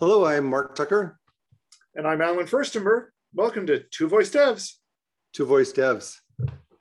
Hello, 0.00 0.26
I'm 0.26 0.46
Mark 0.46 0.74
Tucker. 0.74 1.20
And 1.94 2.04
I'm 2.04 2.20
Allen 2.20 2.46
Firstenberg. 2.46 3.10
Welcome 3.32 3.64
to 3.68 3.84
Two 3.92 4.08
Voice 4.08 4.28
Devs. 4.28 4.72
Two 5.32 5.46
Voice 5.46 5.72
Devs. 5.72 6.16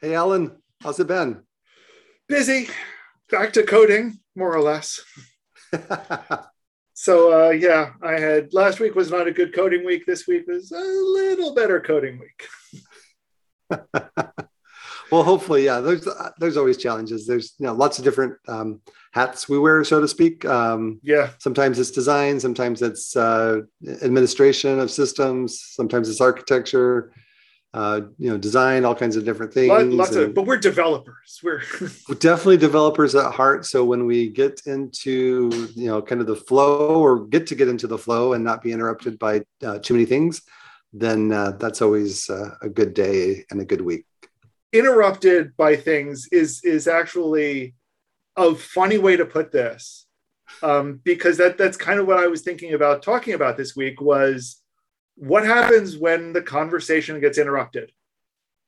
Hey, 0.02 0.16
Allen, 0.16 0.58
how's 0.82 1.00
it 1.00 1.06
been? 1.06 1.44
Busy. 2.28 2.70
Back 3.30 3.54
to 3.54 3.62
coding, 3.62 4.18
more 4.36 4.52
or 4.52 4.64
less. 4.64 5.00
so, 6.96 7.50
uh, 7.50 7.52
yeah, 7.52 7.92
I 8.02 8.20
had 8.20 8.52
last 8.52 8.80
week 8.80 8.96
was 8.96 9.12
not 9.12 9.28
a 9.28 9.32
good 9.32 9.54
coding 9.54 9.86
week. 9.86 10.08
This 10.08 10.26
week 10.26 10.48
was 10.48 10.72
a 10.72 10.80
little 10.80 11.54
better 11.54 11.80
coding 11.82 12.20
week. 12.20 12.48
well, 15.14 15.24
hopefully, 15.24 15.66
yeah. 15.66 15.80
There's 15.80 16.08
there's 16.40 16.58
always 16.58 16.76
challenges. 16.78 17.28
There's 17.28 17.54
you 17.60 17.68
know 17.68 17.74
lots 17.74 18.00
of 18.00 18.04
different 18.04 18.34
um, 18.48 18.82
hats 19.12 19.48
we 19.48 19.60
wear, 19.60 19.84
so 19.84 20.02
to 20.02 20.08
speak. 20.08 20.44
Um, 20.44 21.00
yeah. 21.04 21.30
Sometimes 21.38 21.78
it's 21.78 21.92
design, 21.92 22.40
sometimes 22.40 22.82
it's 22.82 23.16
uh, 23.16 23.62
administration 24.02 24.80
of 24.80 24.90
systems, 24.90 25.62
sometimes 25.62 26.10
it's 26.10 26.20
architecture. 26.20 27.14
Uh, 27.76 28.02
you 28.20 28.30
know, 28.30 28.38
design, 28.38 28.86
all 28.86 28.94
kinds 28.94 29.16
of 29.16 29.26
different 29.26 29.52
things. 29.52 29.94
Lots 29.94 30.16
of, 30.16 30.34
but 30.34 30.46
we're 30.46 30.58
developers. 30.58 31.40
We're 31.44 31.62
we're 32.10 32.16
definitely 32.16 32.58
developers 32.58 33.14
at 33.14 33.32
heart. 33.34 33.66
So 33.66 33.84
when 33.86 34.08
we 34.08 34.30
get 34.30 34.62
into 34.66 35.70
you 35.76 35.88
know 35.88 36.02
kind 36.02 36.22
of 36.22 36.28
the 36.28 36.36
flow, 36.36 37.00
or 37.00 37.26
get 37.26 37.46
to 37.48 37.56
get 37.56 37.68
into 37.68 37.86
the 37.86 38.00
flow 38.00 38.34
and 38.34 38.44
not 38.44 38.64
be 38.64 38.72
interrupted 38.72 39.20
by 39.20 39.44
uh, 39.64 39.78
too 39.78 39.94
many 39.94 40.06
things, 40.06 40.42
then 40.92 41.32
uh, 41.32 41.52
that's 41.52 41.84
always 41.84 42.32
uh, 42.32 42.56
a 42.62 42.70
good 42.70 42.96
day 42.96 43.46
and 43.52 43.62
a 43.62 43.66
good 43.66 43.82
week. 43.82 44.06
Interrupted 44.74 45.56
by 45.56 45.76
things 45.76 46.28
is 46.32 46.64
is 46.64 46.88
actually 46.88 47.76
a 48.36 48.56
funny 48.56 48.98
way 48.98 49.16
to 49.16 49.26
put 49.26 49.52
this 49.52 50.08
um, 50.62 51.00
because 51.04 51.38
that 51.38 51.58
that's 51.58 51.78
kind 51.78 52.00
of 52.00 52.08
what 52.08 52.20
I 52.20 52.28
was 52.28 52.42
thinking 52.42 52.74
about 52.74 53.02
talking 53.02 53.34
about 53.34 53.58
this 53.58 53.76
week 53.76 54.02
was 54.02 54.62
what 55.16 55.46
happens 55.46 55.98
when 55.98 56.34
the 56.34 56.42
conversation 56.42 57.20
gets 57.20 57.38
interrupted. 57.38 57.92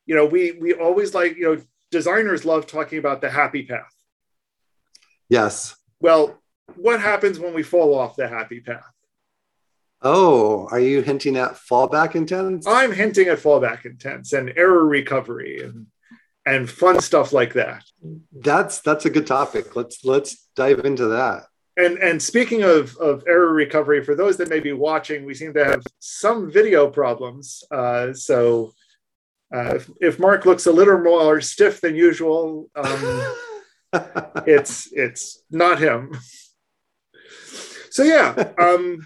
You 0.05 0.15
know, 0.15 0.25
we 0.25 0.53
we 0.53 0.73
always 0.73 1.13
like 1.13 1.35
you 1.37 1.43
know 1.43 1.61
designers 1.91 2.45
love 2.45 2.67
talking 2.67 2.99
about 2.99 3.21
the 3.21 3.29
happy 3.29 3.63
path. 3.63 3.93
Yes. 5.29 5.75
Well, 5.99 6.41
what 6.75 7.01
happens 7.01 7.39
when 7.39 7.53
we 7.53 7.63
fall 7.63 7.97
off 7.97 8.15
the 8.15 8.27
happy 8.27 8.59
path? 8.59 8.83
Oh, 10.01 10.67
are 10.69 10.79
you 10.79 11.01
hinting 11.01 11.37
at 11.37 11.53
fallback 11.53 12.15
intents? 12.15 12.67
I'm 12.67 12.91
hinting 12.91 13.27
at 13.27 13.39
fallback 13.39 13.85
intents 13.85 14.33
and 14.33 14.53
error 14.55 14.85
recovery 14.85 15.61
and 15.63 15.87
and 16.45 16.69
fun 16.69 17.01
stuff 17.01 17.33
like 17.33 17.53
that. 17.53 17.83
That's 18.31 18.79
that's 18.81 19.05
a 19.05 19.09
good 19.09 19.27
topic. 19.27 19.75
Let's 19.75 20.03
let's 20.05 20.47
dive 20.55 20.85
into 20.85 21.07
that. 21.07 21.47
And 21.77 21.97
and 21.97 22.21
speaking 22.21 22.63
of 22.63 22.95
of 22.97 23.23
error 23.27 23.51
recovery, 23.51 24.03
for 24.03 24.15
those 24.15 24.37
that 24.37 24.49
may 24.49 24.59
be 24.59 24.71
watching, 24.73 25.25
we 25.25 25.33
seem 25.33 25.53
to 25.55 25.65
have 25.65 25.83
some 25.99 26.51
video 26.51 26.89
problems. 26.89 27.63
Uh, 27.71 28.13
so 28.13 28.73
uh, 29.53 29.75
if, 29.75 29.89
if, 30.01 30.19
Mark 30.19 30.45
looks 30.45 30.65
a 30.65 30.71
little 30.71 30.99
more 30.99 31.39
stiff 31.39 31.79
than 31.79 31.95
usual, 31.95 32.69
um, 32.75 33.35
it's 34.47 34.91
it's 34.93 35.43
not 35.51 35.79
him. 35.79 36.17
So 37.89 38.03
yeah, 38.03 38.51
um, 38.57 39.05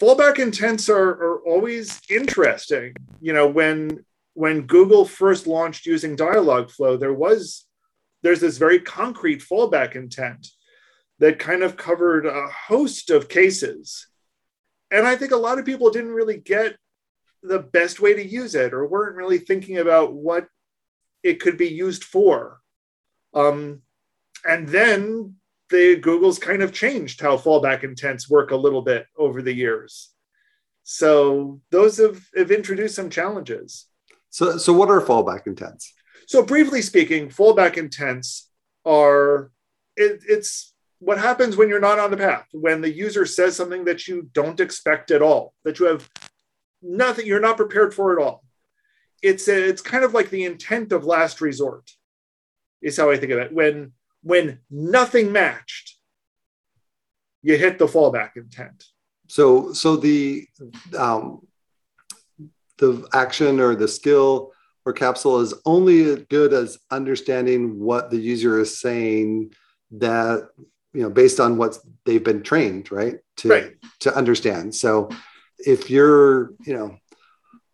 fallback 0.00 0.38
intents 0.38 0.88
are, 0.88 1.10
are 1.10 1.38
always 1.40 2.00
interesting. 2.08 2.94
You 3.20 3.32
know 3.32 3.48
when 3.48 4.04
when 4.36 4.66
Google 4.66 5.06
first 5.06 5.46
launched 5.46 5.86
using 5.86 6.14
Dialogflow, 6.14 7.00
there 7.00 7.14
was 7.14 7.64
there's 8.22 8.40
this 8.40 8.58
very 8.58 8.78
concrete 8.78 9.40
fallback 9.40 9.96
intent 9.96 10.48
that 11.20 11.38
kind 11.38 11.62
of 11.62 11.78
covered 11.78 12.26
a 12.26 12.46
host 12.48 13.08
of 13.08 13.30
cases. 13.30 14.06
And 14.90 15.06
I 15.06 15.16
think 15.16 15.32
a 15.32 15.36
lot 15.36 15.58
of 15.58 15.64
people 15.64 15.90
didn't 15.90 16.12
really 16.12 16.36
get 16.36 16.76
the 17.42 17.60
best 17.60 17.98
way 17.98 18.12
to 18.12 18.26
use 18.26 18.54
it 18.54 18.74
or 18.74 18.86
weren't 18.86 19.16
really 19.16 19.38
thinking 19.38 19.78
about 19.78 20.12
what 20.12 20.48
it 21.22 21.40
could 21.40 21.56
be 21.56 21.68
used 21.68 22.04
for. 22.04 22.60
Um, 23.32 23.80
and 24.44 24.68
then 24.68 25.36
the 25.70 25.96
Google's 25.96 26.38
kind 26.38 26.62
of 26.62 26.74
changed 26.74 27.22
how 27.22 27.38
fallback 27.38 27.84
intents 27.84 28.28
work 28.28 28.50
a 28.50 28.56
little 28.56 28.82
bit 28.82 29.06
over 29.16 29.40
the 29.40 29.54
years. 29.54 30.10
So 30.82 31.62
those 31.70 31.96
have, 31.96 32.22
have 32.36 32.50
introduced 32.50 32.96
some 32.96 33.08
challenges. 33.08 33.86
So, 34.36 34.58
so 34.58 34.74
what 34.74 34.90
are 34.90 35.00
fallback 35.00 35.46
intents? 35.46 35.94
So, 36.26 36.42
briefly 36.42 36.82
speaking, 36.82 37.30
fallback 37.30 37.78
intents 37.78 38.50
are 38.84 39.50
it, 39.96 40.20
it's 40.28 40.74
what 40.98 41.16
happens 41.16 41.56
when 41.56 41.70
you're 41.70 41.80
not 41.80 41.98
on 41.98 42.10
the 42.10 42.18
path, 42.18 42.44
when 42.52 42.82
the 42.82 42.92
user 42.92 43.24
says 43.24 43.56
something 43.56 43.86
that 43.86 44.06
you 44.06 44.28
don't 44.34 44.60
expect 44.60 45.10
at 45.10 45.22
all, 45.22 45.54
that 45.64 45.78
you 45.78 45.86
have 45.86 46.06
nothing, 46.82 47.26
you're 47.26 47.40
not 47.40 47.56
prepared 47.56 47.94
for 47.94 48.12
at 48.12 48.22
all. 48.22 48.44
It's 49.22 49.48
a, 49.48 49.68
it's 49.68 49.80
kind 49.80 50.04
of 50.04 50.12
like 50.12 50.28
the 50.28 50.44
intent 50.44 50.92
of 50.92 51.06
last 51.06 51.40
resort, 51.40 51.90
is 52.82 52.98
how 52.98 53.10
I 53.10 53.16
think 53.16 53.32
of 53.32 53.38
it. 53.38 53.54
When 53.54 53.92
when 54.22 54.58
nothing 54.70 55.32
matched, 55.32 55.96
you 57.40 57.56
hit 57.56 57.78
the 57.78 57.86
fallback 57.86 58.36
intent. 58.36 58.84
So 59.28 59.72
so 59.72 59.96
the 59.96 60.46
um, 60.94 61.40
the 62.78 63.06
action 63.12 63.60
or 63.60 63.74
the 63.74 63.88
skill 63.88 64.52
or 64.84 64.92
capsule 64.92 65.40
is 65.40 65.54
only 65.64 66.04
as 66.04 66.16
good 66.30 66.52
as 66.52 66.78
understanding 66.90 67.80
what 67.80 68.10
the 68.10 68.18
user 68.18 68.60
is 68.60 68.80
saying 68.80 69.52
that 69.90 70.48
you 70.92 71.02
know 71.02 71.10
based 71.10 71.40
on 71.40 71.56
what 71.56 71.78
they've 72.04 72.24
been 72.24 72.42
trained 72.42 72.90
right 72.90 73.16
to 73.36 73.48
right. 73.48 73.72
to 74.00 74.14
understand 74.16 74.74
so 74.74 75.08
if 75.58 75.90
you're 75.90 76.52
you 76.64 76.74
know 76.74 76.96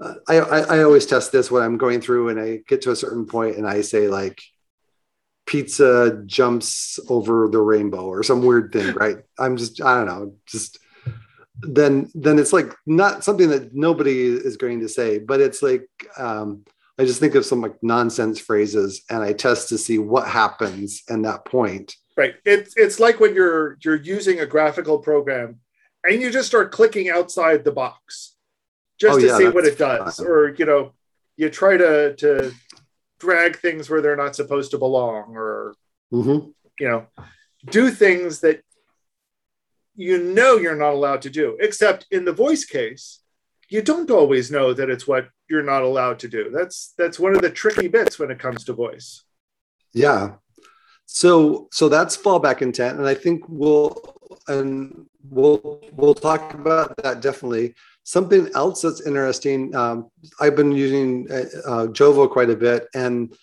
uh, 0.03 0.15
I, 0.29 0.41
I, 0.41 0.59
I 0.61 0.83
always 0.83 1.07
test 1.07 1.33
this 1.33 1.51
when 1.51 1.63
i'm 1.63 1.79
going 1.79 2.01
through 2.01 2.31
and 2.31 2.41
i 2.41 2.61
get 2.67 2.83
to 2.83 2.91
a 2.91 2.97
certain 2.97 3.27
point 3.27 3.57
and 3.57 3.67
i 3.67 3.83
say 3.83 4.09
like 4.09 4.43
pizza 5.47 6.23
jumps 6.27 6.99
over 7.09 7.49
the 7.49 7.61
rainbow 7.61 8.07
or 8.07 8.23
some 8.23 8.45
weird 8.45 8.73
thing 8.73 8.95
right 8.95 9.19
i'm 9.39 9.57
just 9.57 9.83
i 9.83 9.97
don't 9.97 10.07
know 10.07 10.34
just 10.47 10.79
then 11.62 12.11
then 12.15 12.39
it's 12.39 12.53
like 12.53 12.75
not 12.87 13.25
something 13.25 13.49
that 13.49 13.75
nobody 13.75 14.27
is 14.27 14.56
going 14.56 14.81
to 14.81 14.89
say 14.89 15.19
but 15.19 15.41
it's 15.41 15.62
like 15.62 15.89
um, 16.19 16.65
i 16.99 17.05
just 17.05 17.21
think 17.21 17.34
of 17.34 17.45
some 17.45 17.61
like 17.61 17.75
nonsense 17.83 18.39
phrases 18.39 19.03
and 19.11 19.23
i 19.23 19.33
test 19.33 19.69
to 19.69 19.78
see 19.78 19.99
what 19.99 20.27
happens 20.27 21.03
in 21.09 21.22
that 21.22 21.45
point 21.45 21.97
right 22.17 22.34
it's 22.45 22.75
it's 22.77 23.01
like 23.01 23.21
when 23.21 23.34
you're 23.34 23.78
you're 23.83 23.97
using 23.97 24.41
a 24.41 24.47
graphical 24.47 24.99
program 24.99 25.59
and 26.05 26.21
you 26.21 26.31
just 26.31 26.49
start 26.49 26.72
clicking 26.72 27.09
outside 27.11 27.65
the 27.65 27.72
box 27.72 28.34
just 28.99 29.17
oh, 29.17 29.21
to 29.21 29.27
yeah, 29.27 29.39
see 29.39 29.49
what 29.49 29.65
it 29.65 29.78
does 29.78 30.17
fun. 30.17 30.27
or 30.27 30.55
you 30.55 30.65
know 30.65 30.93
you 31.37 31.49
try 31.49 31.77
to 31.77 32.15
to 32.17 32.53
drag 33.19 33.56
things 33.56 33.89
where 33.89 34.01
they're 34.01 34.17
not 34.17 34.34
supposed 34.34 34.72
to 34.72 34.78
belong 34.78 35.37
or 35.37 35.75
mm-hmm. 36.12 36.49
you 36.81 36.89
know 36.89 37.06
do 37.71 37.91
things 37.91 38.41
that 38.41 38.62
you 39.94 40.22
know 40.22 40.56
you're 40.56 40.76
not 40.76 40.94
allowed 40.94 41.22
to 41.22 41.30
do, 41.30 41.56
except 41.60 42.06
in 42.10 42.25
the 42.25 42.32
voice 42.32 42.64
case, 42.64 43.20
you 43.69 43.82
don't 43.82 44.10
always 44.10 44.50
know 44.50 44.72
that 44.75 44.91
it's 44.91 45.06
what 45.06 45.28
you're 45.48 45.62
not 45.62 45.82
allowed 45.82 46.19
to 46.20 46.28
do. 46.28 46.50
That's 46.50 46.94
that's 46.98 47.19
one 47.19 47.34
of 47.34 47.42
the 47.42 47.50
tricky 47.50 47.88
bits 47.88 48.19
when 48.19 48.30
it 48.30 48.38
comes 48.38 48.64
to 48.64 48.72
voice. 48.72 49.22
Yeah. 49.94 50.34
So 51.06 51.69
so 51.72 51.88
that's 51.88 52.16
fallback 52.16 52.62
intent, 52.62 52.98
and 52.98 53.06
I 53.06 53.14
think 53.14 53.44
we'll 53.48 53.97
and 54.48 55.06
we'll 55.28 55.82
we'll 55.92 56.14
talk 56.14 56.54
about 56.54 56.97
that 57.03 57.20
definitely. 57.20 57.74
Something 58.04 58.50
else 58.54 58.82
that's 58.82 59.06
interesting. 59.06 59.74
Um, 59.76 60.10
I've 60.41 60.56
been 60.56 60.72
using 60.72 61.30
uh, 61.30 61.44
uh 61.64 61.86
Jovo 61.86 62.30
quite 62.30 62.50
a 62.50 62.56
bit, 62.56 62.88
and 62.94 63.34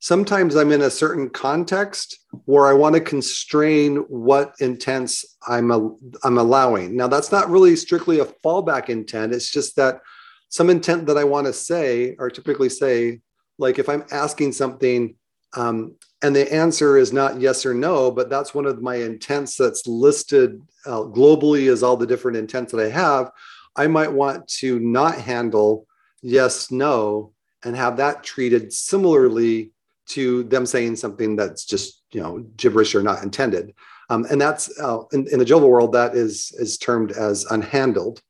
sometimes 0.00 0.56
I'm 0.56 0.72
in 0.72 0.82
a 0.82 0.90
certain 0.90 1.28
context 1.30 2.18
where 2.44 2.66
I 2.66 2.72
want 2.72 2.94
to 2.94 3.00
constrain 3.00 3.96
what 4.08 4.54
intents 4.60 5.36
I'm 5.46 5.70
a, 5.70 5.90
I'm 6.24 6.38
allowing. 6.38 6.96
Now 6.96 7.08
that's 7.08 7.32
not 7.32 7.50
really 7.50 7.74
strictly 7.76 8.20
a 8.20 8.24
fallback 8.24 8.88
intent. 8.88 9.34
It's 9.34 9.50
just 9.50 9.76
that 9.76 10.00
some 10.48 10.70
intent 10.70 11.06
that 11.06 11.18
I 11.18 11.24
want 11.24 11.46
to 11.46 11.52
say 11.52 12.14
or 12.18 12.30
typically 12.30 12.68
say, 12.68 13.20
like 13.58 13.78
if 13.78 13.88
I'm 13.88 14.04
asking 14.12 14.52
something 14.52 15.16
um, 15.56 15.96
and 16.22 16.34
the 16.34 16.52
answer 16.52 16.96
is 16.96 17.12
not 17.12 17.40
yes 17.40 17.64
or 17.64 17.74
no, 17.74 18.10
but 18.10 18.28
that's 18.28 18.54
one 18.54 18.66
of 18.66 18.82
my 18.82 18.96
intents 18.96 19.56
that's 19.56 19.86
listed 19.86 20.60
uh, 20.86 21.02
globally 21.02 21.70
as 21.70 21.82
all 21.82 21.96
the 21.96 22.06
different 22.06 22.36
intents 22.36 22.72
that 22.72 22.84
I 22.84 22.90
have. 22.90 23.30
I 23.76 23.86
might 23.86 24.12
want 24.12 24.46
to 24.58 24.78
not 24.80 25.14
handle 25.16 25.86
yes, 26.20 26.70
no, 26.70 27.32
and 27.64 27.76
have 27.76 27.96
that 27.98 28.24
treated 28.24 28.72
similarly 28.72 29.72
to 30.08 30.42
them 30.44 30.66
saying 30.66 30.96
something 30.96 31.36
that's 31.36 31.64
just 31.64 32.02
you 32.12 32.20
know 32.20 32.38
gibberish 32.56 32.94
or 32.94 33.02
not 33.02 33.22
intended 33.22 33.74
um, 34.10 34.24
and 34.30 34.40
that's 34.40 34.78
uh, 34.80 35.00
in, 35.12 35.26
in, 35.28 35.38
the 35.38 35.44
Jovo 35.44 35.68
world 35.68 35.92
that 35.92 36.14
is 36.14 36.52
is 36.58 36.78
termed 36.78 37.12
as 37.12 37.44
unhandled 37.46 38.20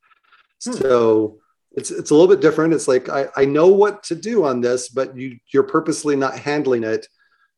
hmm. 0.64 0.72
so 0.72 1.38
it's 1.72 1.90
it's 1.90 2.10
a 2.10 2.14
little 2.14 2.28
bit 2.28 2.40
different 2.40 2.74
it's 2.74 2.88
like 2.88 3.08
I, 3.08 3.28
I 3.36 3.44
know 3.44 3.68
what 3.68 4.02
to 4.04 4.14
do 4.14 4.44
on 4.44 4.60
this 4.60 4.88
but 4.88 5.16
you 5.16 5.38
you're 5.52 5.62
purposely 5.62 6.16
not 6.16 6.38
handling 6.38 6.84
it 6.84 7.06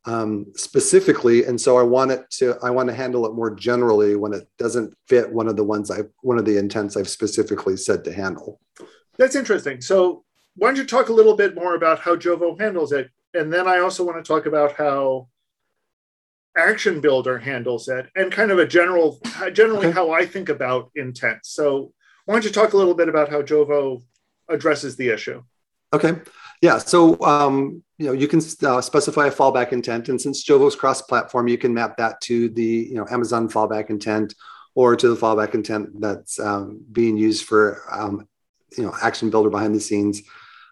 um, 0.06 0.46
specifically, 0.56 1.44
and 1.44 1.60
so 1.60 1.76
I 1.76 1.82
want 1.82 2.10
it 2.10 2.30
to 2.38 2.56
I 2.62 2.70
want 2.70 2.88
to 2.88 2.94
handle 2.94 3.26
it 3.26 3.34
more 3.34 3.54
generally 3.54 4.16
when 4.16 4.32
it 4.32 4.48
doesn't 4.58 4.94
fit 5.08 5.30
one 5.30 5.48
of 5.48 5.56
the 5.56 5.64
ones 5.64 5.90
I 5.90 6.00
one 6.22 6.38
of 6.38 6.44
the 6.44 6.56
intents 6.56 6.96
I've 6.96 7.08
specifically 7.08 7.76
said 7.76 8.04
to 8.04 8.12
handle. 8.12 8.60
That's 9.18 9.36
interesting. 9.36 9.80
So 9.80 10.24
why 10.56 10.68
don't 10.68 10.76
you 10.76 10.86
talk 10.86 11.10
a 11.10 11.12
little 11.12 11.36
bit 11.36 11.54
more 11.54 11.74
about 11.74 11.98
how 12.00 12.16
Jovo 12.16 12.58
handles 12.58 12.92
it, 12.92 13.10
and 13.34 13.52
then 13.52 13.66
I 13.66 13.78
also 13.78 14.04
want 14.04 14.22
to 14.22 14.26
talk 14.26 14.46
about 14.46 14.72
how 14.72 15.28
Action 16.56 17.00
Builder 17.00 17.38
handles 17.38 17.88
it, 17.88 18.06
and 18.16 18.32
kind 18.32 18.50
of 18.50 18.58
a 18.58 18.66
general 18.66 19.20
generally 19.52 19.88
okay. 19.88 19.94
how 19.94 20.10
I 20.10 20.26
think 20.26 20.48
about 20.48 20.90
intent. 20.94 21.40
So 21.44 21.92
why 22.24 22.34
don't 22.34 22.44
you 22.44 22.50
talk 22.50 22.72
a 22.72 22.76
little 22.76 22.94
bit 22.94 23.08
about 23.08 23.28
how 23.28 23.42
Jovo 23.42 24.02
addresses 24.48 24.96
the 24.96 25.08
issue? 25.08 25.42
Okay. 25.92 26.14
Yeah. 26.62 26.78
So, 26.78 27.20
um, 27.22 27.82
you 27.98 28.06
know, 28.06 28.12
you 28.12 28.28
can 28.28 28.40
uh, 28.62 28.80
specify 28.80 29.26
a 29.26 29.30
fallback 29.30 29.72
intent, 29.72 30.08
and 30.08 30.20
since 30.20 30.44
Jovo's 30.44 30.76
cross-platform, 30.76 31.48
you 31.48 31.58
can 31.58 31.72
map 31.72 31.96
that 31.96 32.20
to 32.22 32.48
the 32.50 32.62
you 32.62 32.94
know 32.94 33.06
Amazon 33.10 33.48
fallback 33.48 33.90
intent 33.90 34.34
or 34.74 34.94
to 34.96 35.08
the 35.08 35.16
fallback 35.16 35.54
intent 35.54 36.00
that's 36.00 36.38
um, 36.38 36.84
being 36.92 37.16
used 37.16 37.44
for 37.44 37.82
um, 37.90 38.28
you 38.76 38.84
know 38.84 38.94
Action 39.02 39.30
Builder 39.30 39.50
behind 39.50 39.74
the 39.74 39.80
scenes. 39.80 40.22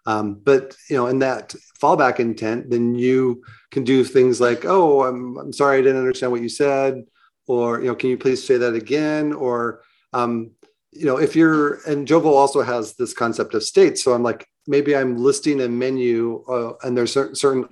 Um, 0.08 0.40
but 0.42 0.74
you 0.88 0.96
know, 0.96 1.06
in 1.08 1.18
that 1.18 1.54
fallback 1.82 2.18
intent, 2.18 2.70
then 2.70 2.94
you 2.94 3.44
can 3.70 3.84
do 3.84 4.02
things 4.02 4.40
like, 4.40 4.64
"Oh, 4.64 5.02
I'm, 5.02 5.36
I'm 5.36 5.52
sorry, 5.52 5.76
I 5.76 5.82
didn't 5.82 5.98
understand 5.98 6.32
what 6.32 6.40
you 6.40 6.48
said," 6.48 7.04
or 7.46 7.80
you 7.80 7.88
know, 7.88 7.94
"Can 7.94 8.08
you 8.08 8.16
please 8.16 8.42
say 8.42 8.56
that 8.56 8.72
again?" 8.72 9.34
Or 9.34 9.82
um, 10.14 10.52
you 10.92 11.04
know, 11.04 11.18
if 11.18 11.36
you're 11.36 11.80
and 11.86 12.08
Jovo 12.08 12.32
also 12.32 12.62
has 12.62 12.94
this 12.94 13.12
concept 13.12 13.52
of 13.52 13.62
states, 13.62 14.02
so 14.02 14.14
I'm 14.14 14.22
like, 14.22 14.48
maybe 14.66 14.96
I'm 14.96 15.18
listing 15.18 15.60
a 15.60 15.68
menu 15.68 16.42
uh, 16.48 16.72
and 16.82 16.96
there's 16.96 17.12
certain, 17.12 17.34
certain 17.34 17.68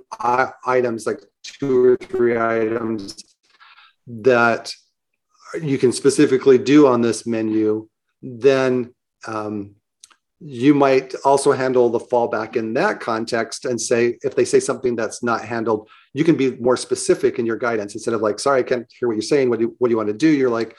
items, 0.66 1.06
like 1.06 1.22
two 1.42 1.84
or 1.86 1.96
three 1.96 2.36
items 2.36 3.16
that 4.08 4.70
you 5.62 5.78
can 5.78 5.90
specifically 5.90 6.58
do 6.58 6.86
on 6.86 7.00
this 7.00 7.26
menu, 7.26 7.88
then 8.20 8.94
um, 9.26 9.76
you 10.40 10.74
might 10.74 11.14
also 11.24 11.52
handle 11.52 11.88
the 11.88 11.98
fallback 11.98 12.56
in 12.56 12.74
that 12.74 13.00
context 13.00 13.64
and 13.64 13.80
say, 13.80 14.18
if 14.22 14.34
they 14.36 14.44
say 14.44 14.60
something 14.60 14.94
that's 14.94 15.22
not 15.22 15.44
handled, 15.44 15.88
you 16.12 16.24
can 16.24 16.36
be 16.36 16.56
more 16.56 16.76
specific 16.76 17.38
in 17.38 17.46
your 17.46 17.56
guidance 17.56 17.94
instead 17.94 18.14
of 18.14 18.20
like, 18.20 18.38
sorry, 18.38 18.60
I 18.60 18.62
can't 18.62 18.86
hear 18.98 19.08
what 19.08 19.14
you're 19.14 19.22
saying. 19.22 19.48
What 19.48 19.58
do 19.58 19.66
you, 19.66 19.76
what 19.78 19.88
do 19.88 19.92
you 19.92 19.96
want 19.96 20.08
to 20.08 20.14
do? 20.14 20.28
You're 20.28 20.50
like, 20.50 20.76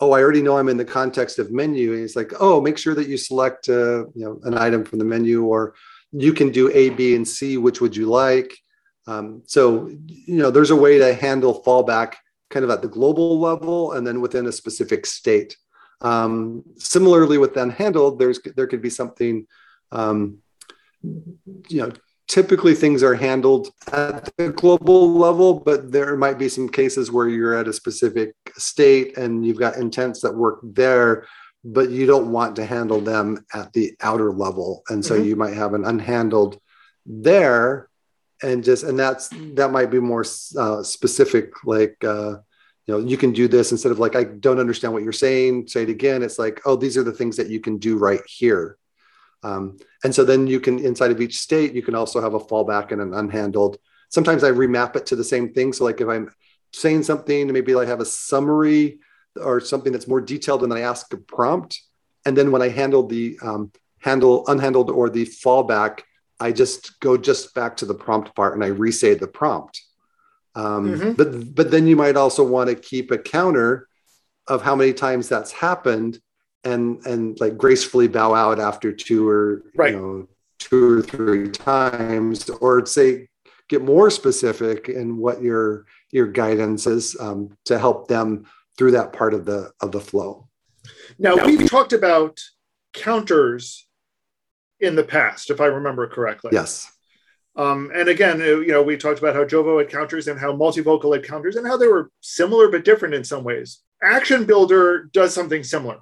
oh, 0.00 0.12
I 0.12 0.20
already 0.22 0.42
know 0.42 0.58
I'm 0.58 0.68
in 0.68 0.76
the 0.76 0.84
context 0.84 1.38
of 1.38 1.52
menu. 1.52 1.92
And 1.92 2.00
he's 2.00 2.16
like, 2.16 2.32
oh, 2.40 2.60
make 2.60 2.78
sure 2.78 2.94
that 2.94 3.08
you 3.08 3.16
select 3.16 3.68
uh, 3.68 4.06
you 4.14 4.24
know 4.24 4.40
an 4.44 4.58
item 4.58 4.84
from 4.84 4.98
the 4.98 5.04
menu, 5.04 5.44
or 5.44 5.74
you 6.12 6.32
can 6.32 6.50
do 6.50 6.70
A, 6.72 6.90
B, 6.90 7.14
and 7.14 7.26
C. 7.26 7.56
Which 7.56 7.80
would 7.80 7.96
you 7.96 8.06
like? 8.06 8.56
Um, 9.06 9.42
so 9.46 9.88
you 10.06 10.36
know, 10.36 10.50
there's 10.50 10.70
a 10.70 10.76
way 10.76 10.98
to 10.98 11.14
handle 11.14 11.62
fallback 11.62 12.14
kind 12.50 12.64
of 12.64 12.70
at 12.70 12.82
the 12.82 12.88
global 12.88 13.38
level 13.38 13.92
and 13.92 14.06
then 14.06 14.20
within 14.20 14.46
a 14.46 14.52
specific 14.52 15.06
state. 15.06 15.56
Um, 16.00 16.64
similarly, 16.76 17.38
with 17.38 17.54
unhandled, 17.54 18.18
there's 18.18 18.40
there 18.56 18.66
could 18.66 18.82
be 18.82 18.90
something. 18.90 19.46
Um, 19.92 20.38
you 21.02 21.82
know 21.82 21.92
typically 22.28 22.74
things 22.74 23.02
are 23.02 23.14
handled 23.14 23.70
at 23.92 24.28
the 24.36 24.50
global 24.50 25.12
level, 25.12 25.60
but 25.60 25.92
there 25.92 26.16
might 26.16 26.38
be 26.38 26.48
some 26.48 26.68
cases 26.68 27.10
where 27.10 27.28
you're 27.28 27.54
at 27.54 27.68
a 27.68 27.72
specific 27.72 28.34
state 28.56 29.16
and 29.16 29.46
you've 29.46 29.58
got 29.58 29.76
intents 29.76 30.20
that 30.20 30.34
work 30.34 30.58
there, 30.62 31.26
but 31.64 31.90
you 31.90 32.06
don't 32.06 32.32
want 32.32 32.56
to 32.56 32.66
handle 32.66 33.00
them 33.00 33.44
at 33.54 33.72
the 33.72 33.94
outer 34.00 34.32
level. 34.32 34.82
And 34.88 35.04
so 35.04 35.14
mm-hmm. 35.14 35.24
you 35.24 35.36
might 35.36 35.54
have 35.54 35.74
an 35.74 35.84
unhandled 35.84 36.58
there 37.04 37.88
and 38.42 38.64
just, 38.64 38.82
and 38.82 38.98
that's, 38.98 39.28
that 39.54 39.70
might 39.70 39.90
be 39.90 40.00
more 40.00 40.24
uh, 40.58 40.82
specific, 40.82 41.52
like, 41.64 41.96
uh, 42.04 42.36
you 42.86 42.94
know, 42.94 43.00
you 43.00 43.16
can 43.16 43.32
do 43.32 43.48
this 43.48 43.72
instead 43.72 43.92
of 43.92 43.98
like, 43.98 44.14
I 44.14 44.24
don't 44.24 44.60
understand 44.60 44.92
what 44.92 45.02
you're 45.02 45.12
saying, 45.12 45.66
say 45.66 45.82
it 45.82 45.88
again. 45.88 46.22
It's 46.22 46.38
like, 46.38 46.60
oh, 46.64 46.76
these 46.76 46.96
are 46.96 47.02
the 47.02 47.12
things 47.12 47.36
that 47.36 47.48
you 47.48 47.60
can 47.60 47.78
do 47.78 47.98
right 47.98 48.20
here. 48.26 48.78
Um, 49.42 49.78
and 50.04 50.14
so 50.14 50.24
then 50.24 50.46
you 50.46 50.60
can, 50.60 50.78
inside 50.78 51.10
of 51.10 51.20
each 51.20 51.38
state, 51.38 51.74
you 51.74 51.82
can 51.82 51.94
also 51.94 52.20
have 52.20 52.34
a 52.34 52.40
fallback 52.40 52.92
and 52.92 53.00
an 53.00 53.10
unhandled. 53.10 53.76
Sometimes 54.08 54.44
I 54.44 54.50
remap 54.50 54.94
it 54.96 55.06
to 55.06 55.16
the 55.16 55.24
same 55.24 55.52
thing. 55.52 55.72
So 55.72 55.84
like 55.84 56.00
if 56.00 56.08
I'm 56.08 56.30
saying 56.72 57.02
something, 57.02 57.52
maybe 57.52 57.74
I 57.74 57.84
have 57.84 58.00
a 58.00 58.04
summary 58.04 59.00
or 59.40 59.60
something 59.60 59.92
that's 59.92 60.08
more 60.08 60.20
detailed 60.20 60.62
and 60.62 60.70
then 60.70 60.78
I 60.78 60.82
ask 60.82 61.12
a 61.12 61.16
prompt. 61.16 61.82
And 62.24 62.36
then 62.36 62.52
when 62.52 62.62
I 62.62 62.68
handle 62.68 63.06
the 63.06 63.38
um, 63.42 63.72
handle 64.00 64.44
unhandled 64.46 64.88
or 64.88 65.10
the 65.10 65.26
fallback, 65.26 66.00
I 66.38 66.52
just 66.52 67.00
go 67.00 67.16
just 67.16 67.54
back 67.54 67.76
to 67.78 67.86
the 67.86 67.94
prompt 67.94 68.34
part 68.34 68.54
and 68.54 68.62
I 68.62 68.70
resay 68.70 69.18
the 69.18 69.26
prompt. 69.26 69.82
Um, 70.56 70.88
mm-hmm. 70.88 71.12
But 71.12 71.54
but 71.54 71.70
then 71.70 71.86
you 71.86 71.94
might 71.94 72.16
also 72.16 72.42
want 72.42 72.70
to 72.70 72.74
keep 72.74 73.10
a 73.10 73.18
counter 73.18 73.88
of 74.48 74.62
how 74.62 74.74
many 74.74 74.92
times 74.92 75.28
that's 75.28 75.52
happened 75.52 76.18
and 76.64 77.04
and 77.06 77.38
like 77.40 77.56
gracefully 77.56 78.08
bow 78.08 78.34
out 78.34 78.58
after 78.58 78.92
two 78.92 79.28
or 79.28 79.62
right. 79.76 79.92
you 79.92 79.98
know 79.98 80.28
two 80.58 80.98
or 80.98 81.02
three 81.02 81.48
times 81.50 82.48
or 82.48 82.84
say 82.86 83.28
get 83.68 83.82
more 83.82 84.10
specific 84.10 84.88
in 84.88 85.16
what 85.16 85.42
your 85.42 85.86
your 86.10 86.26
guidance 86.26 86.86
is 86.86 87.16
um, 87.20 87.56
to 87.64 87.78
help 87.78 88.08
them 88.08 88.46
through 88.78 88.92
that 88.92 89.12
part 89.12 89.34
of 89.34 89.44
the 89.44 89.70
of 89.80 89.92
the 89.92 90.00
flow 90.00 90.48
now 91.18 91.36
we've 91.44 91.68
talked 91.68 91.92
about 91.92 92.40
counters 92.92 93.86
in 94.80 94.96
the 94.96 95.04
past 95.04 95.50
if 95.50 95.60
i 95.60 95.66
remember 95.66 96.06
correctly 96.06 96.50
yes 96.52 96.90
um, 97.56 97.90
and 97.94 98.08
again, 98.08 98.38
you 98.40 98.68
know, 98.68 98.82
we 98.82 98.96
talked 98.96 99.18
about 99.18 99.34
how 99.34 99.44
Jovo 99.44 99.78
had 99.78 99.90
counters 99.90 100.28
and 100.28 100.38
how 100.38 100.52
multivocal 100.52 101.14
had 101.14 101.26
counters 101.26 101.56
and 101.56 101.66
how 101.66 101.76
they 101.76 101.86
were 101.86 102.10
similar 102.20 102.70
but 102.70 102.84
different 102.84 103.14
in 103.14 103.24
some 103.24 103.44
ways. 103.44 103.80
Action 104.02 104.44
Builder 104.44 105.04
does 105.12 105.32
something 105.32 105.62
similar. 105.62 105.98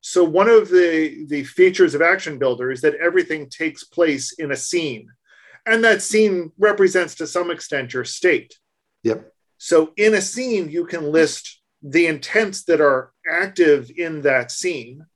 So 0.00 0.24
one 0.24 0.48
of 0.48 0.68
the 0.68 1.24
the 1.28 1.44
features 1.44 1.94
of 1.94 2.02
Action 2.02 2.36
Builder 2.36 2.72
is 2.72 2.80
that 2.80 2.96
everything 2.96 3.48
takes 3.48 3.84
place 3.84 4.32
in 4.32 4.50
a 4.50 4.56
scene, 4.56 5.08
and 5.64 5.84
that 5.84 6.02
scene 6.02 6.50
represents 6.58 7.14
to 7.16 7.26
some 7.28 7.52
extent 7.52 7.94
your 7.94 8.04
state. 8.04 8.58
Yep. 9.04 9.32
So 9.58 9.92
in 9.96 10.14
a 10.14 10.20
scene, 10.20 10.68
you 10.68 10.84
can 10.86 11.12
list 11.12 11.60
the 11.80 12.08
intents 12.08 12.64
that 12.64 12.80
are 12.80 13.12
active 13.30 13.92
in 13.96 14.22
that 14.22 14.50
scene. 14.50 15.06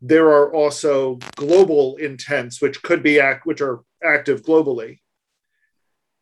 There 0.00 0.28
are 0.28 0.54
also 0.54 1.16
global 1.34 1.96
intents, 1.96 2.62
which 2.62 2.82
could 2.82 3.02
be 3.02 3.20
act, 3.20 3.44
which 3.44 3.60
are 3.60 3.80
active 4.06 4.42
globally. 4.42 5.00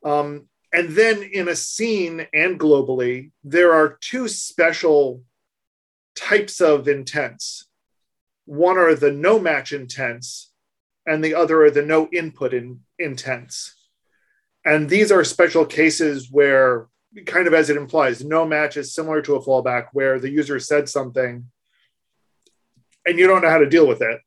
Um, 0.04 0.48
and 0.72 0.90
then 0.90 1.22
in 1.22 1.48
a 1.48 1.56
scene 1.56 2.26
and 2.32 2.58
globally, 2.58 3.30
there 3.44 3.72
are 3.72 3.96
two 4.00 4.28
special 4.28 5.22
types 6.16 6.60
of 6.60 6.88
intents. 6.88 7.66
One 8.46 8.76
are 8.76 8.94
the 8.94 9.12
no 9.12 9.38
match 9.38 9.72
intents, 9.72 10.52
and 11.06 11.22
the 11.22 11.34
other 11.34 11.64
are 11.64 11.70
the 11.70 11.82
no 11.82 12.08
input 12.12 12.52
in, 12.52 12.80
intents. 12.98 13.74
And 14.64 14.88
these 14.88 15.12
are 15.12 15.24
special 15.24 15.64
cases 15.64 16.28
where, 16.30 16.88
kind 17.26 17.46
of 17.46 17.54
as 17.54 17.70
it 17.70 17.76
implies, 17.76 18.24
no 18.24 18.44
match 18.46 18.76
is 18.76 18.94
similar 18.94 19.22
to 19.22 19.36
a 19.36 19.42
fallback 19.42 19.88
where 19.92 20.18
the 20.18 20.30
user 20.30 20.58
said 20.58 20.88
something 20.88 21.46
and 23.06 23.18
you 23.18 23.26
don't 23.26 23.42
know 23.42 23.50
how 23.50 23.58
to 23.58 23.68
deal 23.68 23.86
with 23.86 24.02
it. 24.02 24.20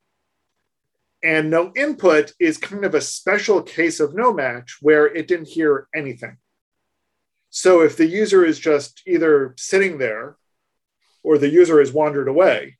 And 1.23 1.49
no 1.49 1.73
input 1.75 2.33
is 2.39 2.57
kind 2.57 2.85
of 2.85 2.93
a 2.93 3.01
special 3.01 3.61
case 3.61 3.99
of 3.99 4.13
no 4.13 4.31
match 4.33 4.77
where 4.81 5.07
it 5.07 5.27
didn't 5.27 5.47
hear 5.47 5.87
anything. 5.95 6.37
So 7.49 7.81
if 7.81 7.97
the 7.97 8.05
user 8.05 8.45
is 8.45 8.59
just 8.59 9.01
either 9.07 9.55
sitting 9.57 9.97
there 9.97 10.37
or 11.23 11.37
the 11.37 11.49
user 11.49 11.79
has 11.79 11.91
wandered 11.91 12.27
away, 12.27 12.77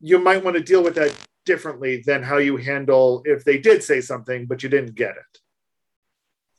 you 0.00 0.18
might 0.18 0.42
want 0.42 0.56
to 0.56 0.62
deal 0.62 0.82
with 0.82 0.96
that 0.96 1.16
differently 1.44 2.02
than 2.04 2.22
how 2.22 2.38
you 2.38 2.56
handle 2.56 3.22
if 3.24 3.44
they 3.44 3.58
did 3.58 3.82
say 3.82 4.00
something 4.00 4.46
but 4.46 4.62
you 4.62 4.68
didn't 4.68 4.94
get 4.94 5.10
it. 5.10 5.38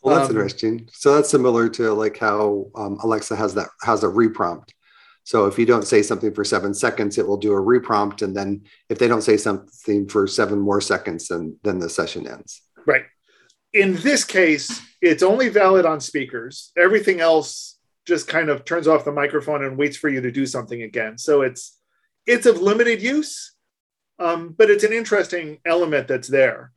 Well, 0.02 0.16
that's 0.16 0.30
um, 0.30 0.36
interesting. 0.36 0.90
So 0.92 1.16
that's 1.16 1.30
similar 1.30 1.70
to 1.70 1.94
like 1.94 2.18
how 2.18 2.68
um, 2.76 3.00
Alexa 3.04 3.36
has 3.36 3.54
that 3.56 3.70
has 3.82 4.04
a 4.04 4.08
reprompt. 4.08 4.70
So 5.24 5.46
if 5.46 5.58
you 5.58 5.66
don't 5.66 5.88
say 5.88 6.02
something 6.02 6.34
for 6.34 6.44
seven 6.44 6.74
seconds, 6.74 7.18
it 7.18 7.28
will 7.28 7.38
do 7.38 7.54
a 7.54 7.62
reprompt, 7.62 8.22
and 8.22 8.36
then 8.36 8.64
if 8.90 9.00
they 9.00 9.08
don't 9.08 9.22
say 9.22 9.38
something 9.38 10.08
for 10.08 10.28
seven 10.28 10.60
more 10.60 10.82
seconds, 10.82 11.28
then 11.30 11.58
then 11.64 11.80
the 11.80 11.90
session 11.90 12.28
ends. 12.28 12.62
Right. 12.86 13.06
In 13.72 13.96
this 13.96 14.24
case, 14.26 14.82
it's 15.02 15.24
only 15.24 15.50
valid 15.50 15.86
on 15.86 16.00
speakers. 16.00 16.72
Everything 16.78 17.22
else 17.22 17.80
just 18.06 18.28
kind 18.28 18.50
of 18.50 18.66
turns 18.66 18.88
off 18.88 19.06
the 19.06 19.12
microphone 19.12 19.64
and 19.64 19.78
waits 19.78 19.98
for 19.98 20.10
you 20.10 20.22
to 20.22 20.32
do 20.32 20.46
something 20.46 20.82
again. 20.82 21.18
So 21.18 21.42
it's 21.42 21.80
it's 22.26 22.46
of 22.46 22.62
limited 22.62 23.02
use, 23.02 23.56
um, 24.20 24.54
but 24.58 24.70
it's 24.70 24.84
an 24.84 24.94
interesting 24.94 25.60
element 25.66 26.08
that's 26.08 26.28
there. 26.28 26.72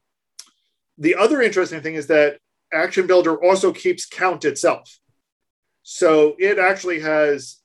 The 0.98 1.16
other 1.16 1.42
interesting 1.42 1.82
thing 1.82 1.94
is 1.94 2.06
that 2.06 2.38
Action 2.72 3.06
Builder 3.06 3.42
also 3.42 3.72
keeps 3.72 4.06
count 4.06 4.44
itself. 4.44 4.98
So 5.82 6.34
it 6.38 6.58
actually 6.58 7.00
has 7.00 7.60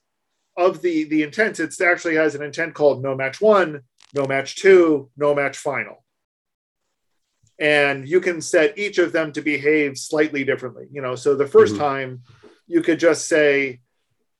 of 0.56 0.82
the 0.82 1.04
the 1.04 1.22
intents, 1.22 1.60
it 1.60 1.80
actually 1.80 2.16
has 2.16 2.34
an 2.34 2.42
intent 2.42 2.74
called 2.74 3.02
no 3.02 3.14
match 3.14 3.40
one, 3.40 3.82
no 4.14 4.26
match 4.26 4.56
two, 4.56 5.10
no 5.16 5.34
match 5.34 5.56
final. 5.58 6.04
and 7.58 8.08
you 8.08 8.20
can 8.20 8.40
set 8.40 8.76
each 8.76 8.98
of 8.98 9.12
them 9.12 9.30
to 9.30 9.40
behave 9.40 9.96
slightly 9.96 10.42
differently. 10.42 10.88
You 10.90 11.00
know, 11.00 11.14
so 11.14 11.36
the 11.36 11.46
1st 11.46 11.74
Mhm. 11.74 11.78
time 11.78 12.22
you 12.66 12.82
could 12.82 12.98
just 12.98 13.28
say, 13.28 13.80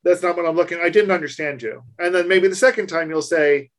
"That's 0.03 0.21
not 0.21 0.35
what 0.35 0.45
I'm 0.45 0.57
looking. 0.57 0.79
I 0.81 0.89
didn't 0.89 1.11
understand 1.11 1.61
you," 1.61 1.83
and 1.99 2.13
then 2.13 2.27
maybe 2.27 2.49
the 2.49 2.55
second 2.55 2.87
time 2.87 3.09
you'll 3.09 3.21
say, 3.21 3.69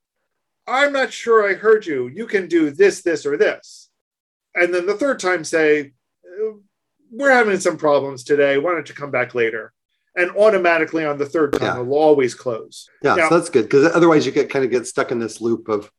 "I'm 0.66 0.92
not 0.92 1.12
sure 1.12 1.46
I 1.46 1.54
heard 1.54 1.84
you. 1.84 2.08
You 2.08 2.26
can 2.26 2.46
do 2.46 2.70
this, 2.70 3.02
this, 3.02 3.26
or 3.26 3.36
this," 3.36 3.90
and 4.54 4.72
then 4.72 4.86
the 4.86 4.96
third 4.96 5.18
time 5.18 5.44
say, 5.44 5.92
"Uh, 6.24 6.52
"We're 7.10 7.30
having 7.30 7.60
some 7.60 7.76
problems 7.76 8.24
today. 8.24 8.56
Why 8.56 8.72
don't 8.72 8.88
you 8.88 8.94
come 8.94 9.10
back 9.10 9.34
later?" 9.34 9.74
And 10.16 10.30
automatically 10.37 11.04
on 11.04 11.18
the 11.18 11.26
third 11.26 11.52
time, 11.54 11.62
Yeah. 11.62 11.80
it 11.80 11.87
will 11.87 11.99
always 11.99 12.35
close. 12.35 12.88
Yeah, 13.02 13.16
Now- 13.16 13.28
so 13.28 13.38
that's 13.38 13.50
good 13.50 13.64
because 13.64 13.85
otherwise 13.94 14.25
you 14.26 14.33
get 14.33 14.49
kind 14.50 14.64
of 14.64 14.71
get 14.71 14.87
stuck 14.87 15.11
in 15.11 15.18
this 15.18 15.40
loop 15.40 15.68
of 15.68 15.90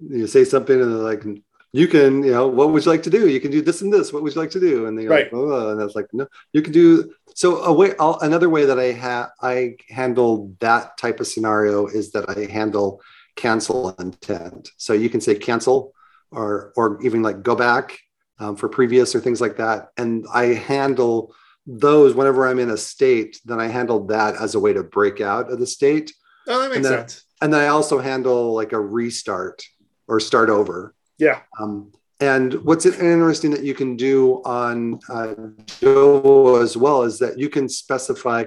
you 0.00 0.26
say 0.26 0.44
something 0.44 0.80
and 0.80 0.90
they're 0.90 0.98
like 1.02 1.24
you 1.72 1.88
can 1.88 2.22
you 2.22 2.32
know 2.32 2.48
what 2.48 2.70
would 2.72 2.84
you 2.84 2.90
like 2.90 3.02
to 3.04 3.10
do? 3.10 3.28
You 3.28 3.40
can 3.40 3.50
do 3.50 3.60
this 3.62 3.82
and 3.82 3.92
this. 3.92 4.12
What 4.12 4.22
would 4.22 4.34
you 4.34 4.40
like 4.40 4.50
to 4.50 4.60
do? 4.60 4.86
And 4.86 4.98
they're 4.98 5.08
Right. 5.08 5.32
like, 5.32 5.34
oh, 5.34 5.70
and 5.70 5.80
I 5.80 5.84
was 5.84 5.94
like, 5.94 6.06
no, 6.12 6.26
you 6.52 6.62
can 6.62 6.72
do. 6.72 7.10
So 7.34 7.62
a 7.64 7.72
way, 7.72 7.94
I'll, 8.00 8.18
another 8.20 8.48
way 8.48 8.64
that 8.66 8.78
I 8.78 8.92
have 8.92 9.30
I 9.42 9.76
handle 9.88 10.54
that 10.60 10.96
type 10.98 11.20
of 11.20 11.26
scenario 11.26 11.86
is 11.86 12.12
that 12.12 12.28
I 12.30 12.50
handle 12.50 13.00
cancel 13.36 13.94
intent. 13.98 14.70
So 14.78 14.92
you 14.92 15.10
can 15.10 15.20
say 15.20 15.34
cancel 15.34 15.92
or 16.30 16.72
or 16.76 16.98
even 17.02 17.22
like 17.22 17.42
go 17.42 17.54
back 17.54 17.98
um, 18.38 18.56
for 18.56 18.68
previous 18.68 19.14
or 19.14 19.20
things 19.20 19.40
like 19.40 19.56
that, 19.58 19.88
and 19.96 20.26
I 20.32 20.46
handle 20.72 21.34
those 21.66 22.14
whenever 22.14 22.46
I'm 22.46 22.58
in 22.58 22.70
a 22.70 22.76
state. 22.76 23.40
Then 23.44 23.60
I 23.60 23.66
handle 23.66 24.06
that 24.06 24.36
as 24.36 24.54
a 24.54 24.60
way 24.60 24.72
to 24.72 24.82
break 24.82 25.20
out 25.20 25.50
of 25.50 25.58
the 25.58 25.66
state. 25.66 26.12
Oh, 26.46 26.60
that 26.62 26.66
makes 26.68 26.76
And 26.76 26.84
then- 26.84 27.08
sense. 27.08 27.24
and 27.42 27.52
then 27.52 27.60
I 27.60 27.68
also 27.68 27.98
handle 27.98 28.54
like 28.54 28.72
a 28.72 28.80
restart 28.80 29.64
or 30.08 30.20
start 30.20 30.48
over. 30.48 30.94
Yeah. 31.18 31.40
Um, 31.60 31.92
and 32.20 32.54
what's 32.64 32.86
interesting 32.86 33.50
that 33.50 33.62
you 33.64 33.74
can 33.74 33.96
do 33.96 34.40
on 34.44 35.00
uh, 35.10 35.34
Jovo 35.66 36.62
as 36.62 36.76
well 36.76 37.02
is 37.02 37.18
that 37.18 37.38
you 37.38 37.48
can 37.48 37.68
specify 37.68 38.44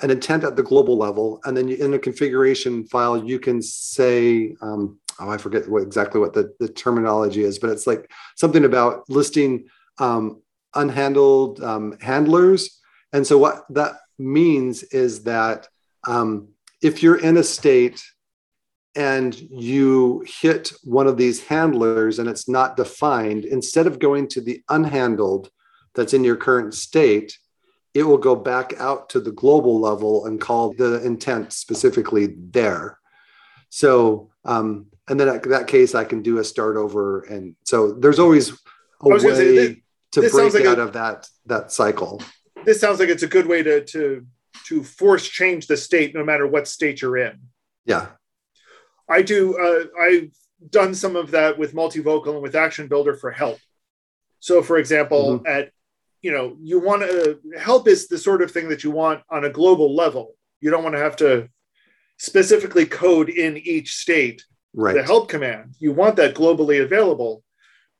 an 0.00 0.10
intent 0.10 0.42
at 0.42 0.56
the 0.56 0.62
global 0.64 0.96
level, 0.98 1.40
and 1.44 1.56
then 1.56 1.68
you, 1.68 1.76
in 1.76 1.94
a 1.94 1.98
configuration 1.98 2.84
file 2.88 3.24
you 3.24 3.38
can 3.38 3.62
say, 3.62 4.56
um, 4.60 4.98
oh, 5.20 5.30
I 5.30 5.38
forget 5.38 5.68
what 5.70 5.82
exactly 5.82 6.20
what 6.20 6.32
the, 6.32 6.52
the 6.58 6.68
terminology 6.68 7.44
is, 7.44 7.60
but 7.60 7.70
it's 7.70 7.86
like 7.86 8.10
something 8.36 8.64
about 8.64 9.08
listing 9.08 9.66
um, 9.98 10.41
unhandled 10.74 11.62
um, 11.62 11.98
handlers. 12.00 12.80
And 13.12 13.26
so 13.26 13.38
what 13.38 13.64
that 13.70 13.96
means 14.18 14.82
is 14.84 15.24
that 15.24 15.68
um, 16.06 16.48
if 16.82 17.02
you're 17.02 17.20
in 17.20 17.36
a 17.36 17.42
state 17.42 18.02
and 18.94 19.34
you 19.34 20.24
hit 20.26 20.72
one 20.84 21.06
of 21.06 21.16
these 21.16 21.44
handlers 21.46 22.18
and 22.18 22.28
it's 22.28 22.48
not 22.48 22.76
defined, 22.76 23.44
instead 23.44 23.86
of 23.86 23.98
going 23.98 24.28
to 24.28 24.40
the 24.40 24.62
unhandled 24.70 25.48
that's 25.94 26.14
in 26.14 26.24
your 26.24 26.36
current 26.36 26.74
state, 26.74 27.38
it 27.94 28.02
will 28.04 28.18
go 28.18 28.34
back 28.34 28.74
out 28.78 29.10
to 29.10 29.20
the 29.20 29.32
global 29.32 29.78
level 29.78 30.26
and 30.26 30.40
call 30.40 30.72
the 30.72 31.02
intent 31.04 31.52
specifically 31.52 32.34
there. 32.36 32.98
So, 33.68 34.30
um, 34.44 34.86
and 35.08 35.18
then 35.18 35.28
in 35.28 35.50
that 35.50 35.66
case, 35.66 35.94
I 35.94 36.04
can 36.04 36.22
do 36.22 36.38
a 36.38 36.44
start 36.44 36.76
over. 36.76 37.22
And 37.22 37.54
so 37.64 37.92
there's 37.92 38.18
always 38.18 38.50
a 38.50 38.54
I 39.04 39.08
was 39.08 39.22
gonna 39.22 39.36
say, 39.36 39.46
way 39.46 39.56
this- 39.56 39.76
to 40.12 40.20
this 40.20 40.32
break 40.32 40.52
like 40.54 40.64
out 40.66 40.78
a- 40.78 40.82
of 40.82 40.92
that 40.94 41.26
that 41.46 41.72
cycle. 41.72 42.22
This 42.64 42.80
sounds 42.80 43.00
like 43.00 43.08
it's 43.08 43.22
a 43.24 43.28
good 43.28 43.46
way 43.46 43.62
to 43.62 43.84
to 43.84 44.26
to 44.66 44.84
force 44.84 45.26
change 45.26 45.66
the 45.66 45.76
state, 45.76 46.14
no 46.14 46.24
matter 46.24 46.46
what 46.46 46.68
state 46.68 47.02
you're 47.02 47.16
in. 47.16 47.40
Yeah. 47.84 48.06
I 49.08 49.22
do. 49.22 49.58
Uh, 49.58 50.00
I've 50.00 50.30
done 50.70 50.94
some 50.94 51.16
of 51.16 51.32
that 51.32 51.58
with 51.58 51.74
multivocal 51.74 52.34
and 52.34 52.42
with 52.42 52.54
Action 52.54 52.86
Builder 52.86 53.14
for 53.14 53.30
help. 53.32 53.58
So, 54.40 54.62
for 54.62 54.78
example, 54.78 55.38
Mm-hmm. 55.40 55.46
at 55.46 55.70
you 56.20 56.30
know, 56.30 56.56
you 56.62 56.78
want 56.78 57.02
to 57.02 57.40
help 57.58 57.88
is 57.88 58.06
the 58.06 58.16
sort 58.18 58.42
of 58.42 58.50
thing 58.52 58.68
that 58.68 58.84
you 58.84 58.92
want 58.92 59.22
on 59.28 59.44
a 59.44 59.50
global 59.50 59.92
level. 59.96 60.36
You 60.60 60.70
don't 60.70 60.84
want 60.84 60.94
to 60.94 61.00
have 61.00 61.16
to 61.16 61.48
specifically 62.18 62.86
code 62.86 63.28
in 63.28 63.56
each 63.56 63.96
state 63.96 64.44
Right. 64.74 64.94
the 64.94 65.02
help 65.02 65.28
command. 65.28 65.74
You 65.80 65.92
want 65.92 66.14
that 66.16 66.34
globally 66.36 66.80
available, 66.82 67.42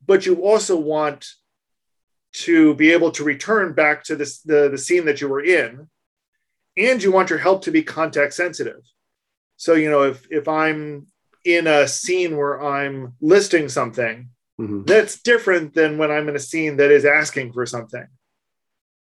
but 0.06 0.24
you 0.24 0.36
also 0.42 0.76
want 0.76 1.26
to 2.32 2.74
be 2.74 2.90
able 2.92 3.10
to 3.12 3.24
return 3.24 3.72
back 3.74 4.02
to 4.04 4.16
this, 4.16 4.40
the, 4.40 4.68
the 4.70 4.78
scene 4.78 5.04
that 5.04 5.20
you 5.20 5.28
were 5.28 5.42
in, 5.44 5.88
and 6.76 7.02
you 7.02 7.12
want 7.12 7.30
your 7.30 7.38
help 7.38 7.62
to 7.64 7.70
be 7.70 7.82
context 7.82 8.36
sensitive. 8.36 8.80
So, 9.56 9.74
you 9.74 9.90
know, 9.90 10.02
if 10.02 10.26
if 10.30 10.48
I'm 10.48 11.06
in 11.44 11.66
a 11.66 11.86
scene 11.86 12.36
where 12.36 12.62
I'm 12.62 13.14
listing 13.20 13.68
something, 13.68 14.30
Mhm. 14.60 14.86
that's 14.86 15.20
different 15.20 15.74
than 15.74 15.98
when 15.98 16.10
I'm 16.10 16.28
in 16.28 16.36
a 16.36 16.38
scene 16.40 16.76
that 16.76 16.90
is 16.90 17.04
asking 17.04 17.52
for 17.52 17.66
something. 17.66 18.06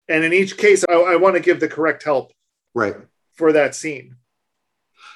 And 0.08 0.24
in 0.24 0.34
each 0.34 0.58
case, 0.58 0.84
I, 0.88 0.94
I 0.94 1.15
want 1.15 1.36
to 1.36 1.41
give 1.41 1.60
the 1.60 1.67
correct 1.67 2.03
help 2.03 2.32
Right. 2.74 2.96
for 3.36 3.51
that 3.53 3.74
scene. 3.75 4.15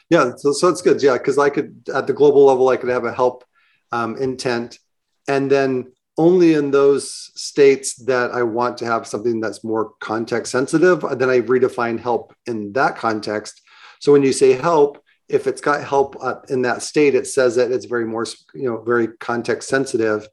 Yeah, 0.10 0.32
so 0.38 0.52
so 0.52 0.68
it's 0.70 0.82
good. 0.82 1.02
Yeah, 1.04 1.18
because 1.18 1.38
I 1.38 1.50
could 1.50 1.88
at 1.94 2.08
the 2.08 2.14
global 2.14 2.46
level, 2.46 2.70
I 2.70 2.78
could 2.78 2.90
have 2.90 3.06
a 3.06 3.14
help 3.14 3.44
um, 3.92 4.16
intent, 4.18 4.80
and 5.28 5.50
then 5.52 5.92
only 6.20 6.54
in 6.54 6.70
those 6.70 7.32
states 7.36 7.96
that 8.12 8.32
I 8.32 8.44
want 8.44 8.78
to 8.80 8.86
have 8.86 9.08
something 9.08 9.40
that's 9.40 9.64
more 9.64 9.94
context 10.02 10.52
sensitive, 10.52 11.00
then 11.18 11.30
I 11.30 11.40
redefine 11.40 11.98
help 11.98 12.36
in 12.46 12.74
that 12.74 12.98
context. 12.98 13.62
So 14.02 14.12
when 14.12 14.24
you 14.24 14.34
say 14.34 14.52
help, 14.52 15.02
if 15.30 15.48
it's 15.48 15.62
got 15.62 15.82
help 15.82 16.18
uh, 16.22 16.42
in 16.50 16.62
that 16.64 16.82
state, 16.84 17.16
it 17.16 17.26
says 17.26 17.56
that 17.56 17.72
it's 17.72 17.86
very 17.86 18.06
more 18.06 18.26
you 18.54 18.68
know 18.70 18.82
very 18.82 19.08
context 19.30 19.70
sensitive. 19.70 20.28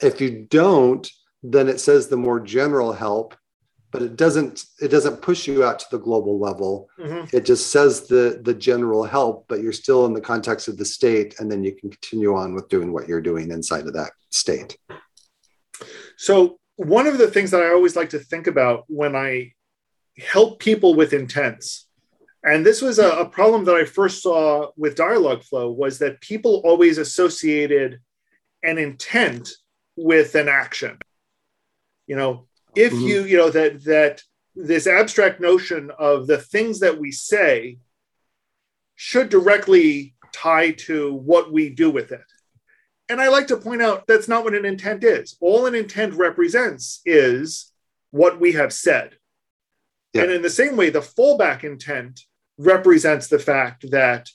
If 0.00 0.18
you 0.22 0.46
don't, 0.48 1.06
then 1.42 1.68
it 1.68 1.78
says 1.80 2.08
the 2.08 2.16
more 2.16 2.40
general 2.40 2.92
help, 2.94 3.36
but 3.90 4.00
it 4.00 4.16
doesn't 4.16 4.64
it 4.80 4.88
doesn't 4.88 5.20
push 5.20 5.46
you 5.46 5.62
out 5.62 5.78
to 5.80 5.86
the 5.90 5.98
global 5.98 6.38
level 6.38 6.88
Mhm. 6.98 7.32
it 7.32 7.44
just 7.44 7.70
says 7.74 8.06
the 8.12 8.40
the 8.48 8.54
general 8.54 9.04
help 9.04 9.46
but 9.48 9.60
you're 9.62 9.72
still 9.84 10.06
in 10.06 10.14
the 10.14 10.20
context 10.32 10.68
of 10.68 10.76
the 10.76 10.84
state 10.84 11.30
and 11.38 11.50
then 11.50 11.64
you 11.64 11.72
can 11.78 11.90
continue 11.90 12.34
on 12.42 12.54
with 12.54 12.68
doing 12.68 12.92
what 12.92 13.08
you're 13.08 13.28
doing 13.30 13.50
inside 13.50 13.86
of 13.86 13.94
that 13.94 14.12
state 14.30 14.76
So, 16.16 16.58
one 16.76 17.06
of 17.06 17.18
the 17.18 17.28
things 17.28 17.50
that 17.50 17.62
I 17.62 17.70
always 17.70 17.96
like 17.96 18.10
to 18.10 18.18
think 18.18 18.46
about 18.46 18.84
when 18.86 19.16
I 19.16 19.52
help 20.16 20.60
people 20.60 20.94
with 20.94 21.12
intents, 21.12 21.88
and 22.44 22.64
this 22.64 22.80
was 22.80 22.98
a, 22.98 23.08
a 23.08 23.28
problem 23.28 23.64
that 23.64 23.74
I 23.74 23.84
first 23.84 24.22
saw 24.22 24.70
with 24.76 24.96
Dialogflow, 24.96 25.74
was 25.74 25.98
that 25.98 26.20
people 26.20 26.62
always 26.64 26.98
associated 26.98 28.00
an 28.62 28.78
intent 28.78 29.50
with 29.96 30.34
an 30.34 30.48
action. 30.48 30.98
You 32.06 32.16
know, 32.16 32.48
if 32.76 32.92
Mhm. 32.92 33.08
you, 33.08 33.24
you 33.24 33.36
know, 33.36 33.50
that 33.50 33.84
that 33.84 34.22
this 34.54 34.86
abstract 34.86 35.40
notion 35.40 35.90
of 35.98 36.26
the 36.26 36.38
things 36.38 36.80
that 36.80 36.98
we 36.98 37.12
say 37.12 37.78
should 38.94 39.28
directly 39.28 40.14
tie 40.32 40.72
to 40.72 41.14
what 41.14 41.52
we 41.52 41.70
do 41.70 41.90
with 41.90 42.10
it. 42.12 42.24
And 43.08 43.20
I 43.20 43.28
like 43.28 43.46
to 43.48 43.56
point 43.56 43.82
out 43.82 44.06
that's 44.06 44.28
not 44.28 44.44
what 44.44 44.54
an 44.54 44.64
intent 44.64 45.02
is. 45.02 45.36
All 45.40 45.66
an 45.66 45.74
intent 45.74 46.14
represents 46.14 47.00
is 47.06 47.72
what 48.10 48.40
we 48.40 48.52
have 48.52 48.72
said. 48.72 49.16
Yeah. 50.12 50.22
And 50.22 50.32
in 50.32 50.42
the 50.42 50.50
same 50.50 50.76
way, 50.76 50.90
the 50.90 51.00
fallback 51.00 51.64
intent 51.64 52.20
represents 52.58 53.28
the 53.28 53.38
fact 53.38 53.90
that 53.90 54.28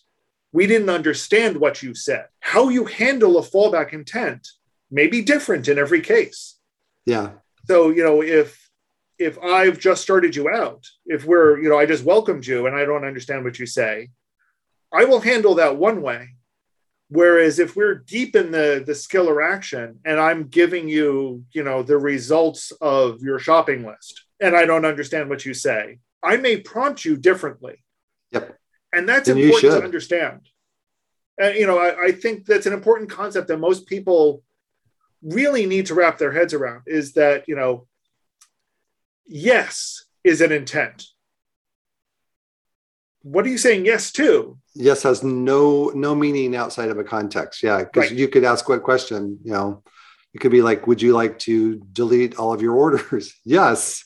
we 0.51 0.67
didn't 0.67 0.89
understand 0.89 1.57
what 1.57 1.83
you 1.83 1.95
said. 1.95 2.27
How 2.39 2.69
you 2.69 2.85
handle 2.85 3.37
a 3.37 3.41
fallback 3.41 3.91
intent 3.93 4.47
may 4.91 5.07
be 5.07 5.21
different 5.21 5.67
in 5.67 5.77
every 5.79 6.01
case. 6.01 6.57
yeah 7.05 7.31
So, 7.67 7.89
you 7.89 8.03
know, 8.03 8.21
if 8.21 8.63
if 9.19 9.37
I've 9.39 9.79
just 9.79 10.01
started 10.01 10.35
you 10.35 10.49
out, 10.49 10.85
if 11.05 11.23
we're, 11.23 11.59
you 11.61 11.69
know, 11.69 11.77
I 11.77 11.85
just 11.85 12.03
welcomed 12.03 12.45
you 12.45 12.65
and 12.67 12.75
I 12.75 12.83
don't 12.83 13.05
understand 13.05 13.43
what 13.43 13.59
you 13.59 13.65
say, 13.65 14.09
I 14.91 15.05
will 15.05 15.19
handle 15.19 15.55
that 15.55 15.77
one 15.77 16.01
way. 16.01 16.29
Whereas 17.13 17.59
if 17.59 17.75
we're 17.75 17.93
deep 17.93 18.35
in 18.35 18.49
the 18.49 18.83
the 18.83 18.95
skill 18.95 19.29
or 19.29 19.39
action 19.39 19.99
and 20.03 20.19
I'm 20.19 20.47
giving 20.47 20.87
you, 20.87 21.45
you 21.51 21.63
know, 21.63 21.83
the 21.83 21.99
results 21.99 22.71
of 22.81 23.21
your 23.21 23.37
shopping 23.37 23.85
list 23.85 24.23
and 24.39 24.55
I 24.55 24.65
don't 24.65 24.83
understand 24.83 25.29
what 25.29 25.45
you 25.45 25.53
say, 25.53 25.99
I 26.23 26.37
may 26.37 26.57
prompt 26.57 27.05
you 27.05 27.15
differently. 27.15 27.83
Yep. 28.31 28.57
And 28.93 29.07
that's 29.07 29.29
And 29.29 29.39
important 29.39 29.73
to 29.73 29.83
understand. 29.83 30.39
And 31.37 31.53
you 31.53 31.67
know, 31.67 31.77
I, 31.77 32.05
I 32.05 32.11
think 32.13 32.47
that's 32.47 32.65
an 32.65 32.73
important 32.73 33.11
concept 33.11 33.47
that 33.49 33.59
most 33.59 33.85
people 33.85 34.41
really 35.21 35.67
need 35.67 35.85
to 35.85 35.93
wrap 35.93 36.17
their 36.17 36.31
heads 36.31 36.55
around 36.55 36.81
is 36.87 37.13
that, 37.13 37.47
you 37.47 37.55
know, 37.55 37.85
yes 39.27 40.03
is 40.23 40.41
an 40.41 40.51
intent. 40.51 41.05
What 43.23 43.45
are 43.45 43.49
you 43.49 43.57
saying 43.57 43.85
yes 43.85 44.11
to? 44.13 44.57
yes 44.75 45.03
has 45.03 45.21
no 45.23 45.91
no 45.93 46.15
meaning 46.15 46.55
outside 46.55 46.89
of 46.89 46.97
a 46.97 47.03
context 47.03 47.61
yeah 47.61 47.79
because 47.83 48.09
Right. 48.09 48.19
you 48.19 48.27
could 48.27 48.43
ask 48.43 48.67
what 48.67 48.81
question 48.81 49.37
you 49.43 49.51
know 49.53 49.83
it 50.33 50.39
could 50.41 50.51
be 50.51 50.63
like 50.63 50.87
would 50.87 50.99
you 50.99 51.13
like 51.13 51.37
to 51.39 51.75
delete 51.93 52.37
all 52.39 52.51
of 52.51 52.59
your 52.61 52.73
orders 52.73 53.33
yes 53.45 54.03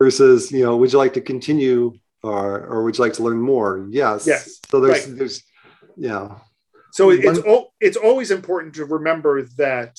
versus 0.00 0.50
you 0.50 0.64
know 0.64 0.76
would 0.76 0.92
you 0.92 0.98
like 0.98 1.14
to 1.14 1.20
continue 1.20 1.92
or 2.24 2.66
or 2.66 2.82
would 2.82 2.98
you 2.98 3.04
like 3.04 3.12
to 3.14 3.22
learn 3.22 3.40
more 3.40 3.86
yes 3.90 4.26
Yes. 4.26 4.58
so 4.68 4.80
there's 4.80 5.06
Right. 5.06 5.16
there's 5.18 5.42
yeah 5.96 6.38
So 6.92 7.10
it- 7.10 7.24
it's 7.24 7.38
One- 7.38 7.48
al- 7.48 7.72
it's 7.80 7.96
always 7.96 8.30
important 8.32 8.74
to 8.74 8.84
remember 8.84 9.42
that 9.58 9.92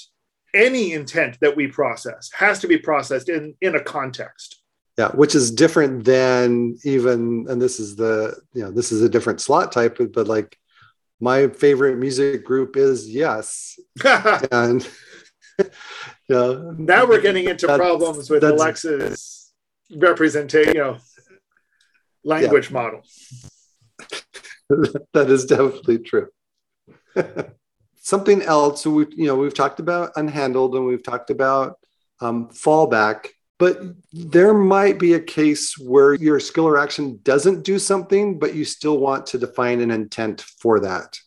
any 0.54 0.92
intent 0.92 1.38
that 1.40 1.56
we 1.56 1.68
process 1.68 2.30
has 2.34 2.60
to 2.60 2.68
be 2.68 2.78
processed 2.78 3.30
in 3.30 3.56
in 3.62 3.76
a 3.76 3.84
context 3.98 4.61
yeah 4.98 5.10
which 5.10 5.36
is 5.36 5.52
different 5.52 6.04
than 6.04 6.78
even 6.84 7.46
and 7.50 7.62
this 7.62 7.80
is 7.80 7.96
the 7.96 8.36
you 8.54 8.64
know 8.64 8.72
this 8.72 8.92
is 8.92 9.02
a 9.02 9.10
different 9.10 9.42
slot 9.42 9.72
type 9.72 9.98
but 10.14 10.28
like 10.28 10.58
my 11.20 11.48
favorite 11.48 11.98
music 11.98 12.44
group 12.44 12.76
is 12.76 13.10
yes 13.10 13.80
and 14.52 14.88
you 15.60 15.66
know, 16.30 16.76
now 16.78 17.06
we're 17.06 17.22
getting 17.22 17.48
into 17.48 17.68
problems 17.68 18.30
with 18.30 18.44
alexa's 18.44 19.52
representation 19.96 20.76
you 20.76 20.82
know 20.82 20.98
language 22.24 22.70
yeah. 22.70 22.74
model 22.74 23.02
that 25.14 25.30
is 25.30 25.46
definitely 25.46 26.00
true 26.00 26.28
something 28.02 28.42
else. 28.42 28.86
We, 28.86 29.06
you 29.16 29.28
know, 29.28 29.36
we've 29.36 29.54
talked 29.54 29.80
about 29.80 30.14
unhandled 30.16 30.76
and 30.76 30.86
we've 30.86 31.04
talked 31.04 31.30
about 31.30 31.78
um, 32.20 32.50
fallback, 32.50 33.28
but 33.62 33.80
there 34.12 34.56
might 34.56 34.98
be 34.98 35.14
a 35.14 35.20
case 35.20 35.78
where 35.78 36.16
your 36.16 36.40
skill 36.40 36.68
or 36.68 36.80
action 36.80 37.20
doesn't 37.22 37.62
do 37.62 37.78
something, 37.78 38.40
but 38.40 38.56
you 38.56 38.66
still 38.66 38.98
want 38.98 39.28
to 39.28 39.38
define 39.38 39.82
an 39.82 39.92
intent 39.92 40.42
for 40.42 40.80
that. 40.80 41.20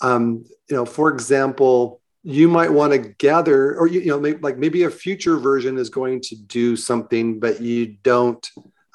Um, 0.00 0.46
you 0.68 0.74
know, 0.74 0.84
for 0.84 1.10
example, 1.10 2.00
you 2.24 2.48
might 2.48 2.72
want 2.72 2.92
to 2.92 2.98
gather, 2.98 3.76
or 3.76 3.86
you, 3.86 4.00
you 4.00 4.08
know, 4.08 4.18
maybe, 4.18 4.38
like 4.38 4.58
maybe 4.58 4.82
a 4.82 4.90
future 4.90 5.36
version 5.36 5.78
is 5.78 5.90
going 5.90 6.22
to 6.22 6.34
do 6.34 6.74
something, 6.74 7.38
but 7.38 7.60
you 7.60 7.98
don't. 8.02 8.50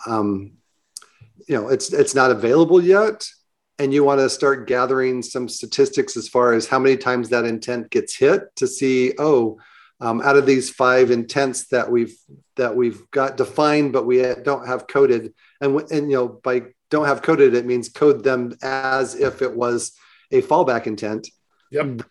Um, 0.05 0.57
you 1.47 1.55
know, 1.55 1.69
it's 1.69 1.93
it's 1.93 2.13
not 2.13 2.29
available 2.29 2.83
yet 2.83 3.25
and 3.79 3.93
you 3.93 4.03
want 4.03 4.19
to 4.19 4.29
start 4.29 4.67
gathering 4.67 5.21
some 5.21 5.47
statistics 5.47 6.17
as 6.17 6.27
far 6.27 6.51
as 6.51 6.67
how 6.67 6.77
many 6.77 6.97
times 6.97 7.29
that 7.29 7.45
intent 7.45 7.89
gets 7.89 8.17
hit 8.17 8.53
to 8.57 8.67
see 8.67 9.13
oh 9.17 9.57
um, 10.01 10.21
out 10.21 10.37
of 10.37 10.45
these 10.45 10.69
five 10.69 11.11
intents 11.11 11.67
that 11.67 11.89
we've 11.89 12.15
that 12.59 12.75
we've 12.75 13.09
got 13.11 13.37
defined 13.37 13.91
but 13.91 14.05
we 14.05 14.21
don't 14.43 14.67
have 14.67 14.87
coded. 14.87 15.33
And 15.59 15.81
and 15.91 16.11
you 16.11 16.17
know 16.17 16.27
by 16.27 16.63
don't 16.89 17.05
have 17.05 17.21
coded 17.21 17.55
it 17.55 17.65
means 17.65 17.89
code 17.89 18.23
them 18.23 18.55
as 18.61 19.15
if 19.15 19.41
it 19.41 19.55
was 19.55 19.93
a 20.31 20.41
fallback 20.41 20.87
intent. 20.87 21.27
Yep. 21.71 22.01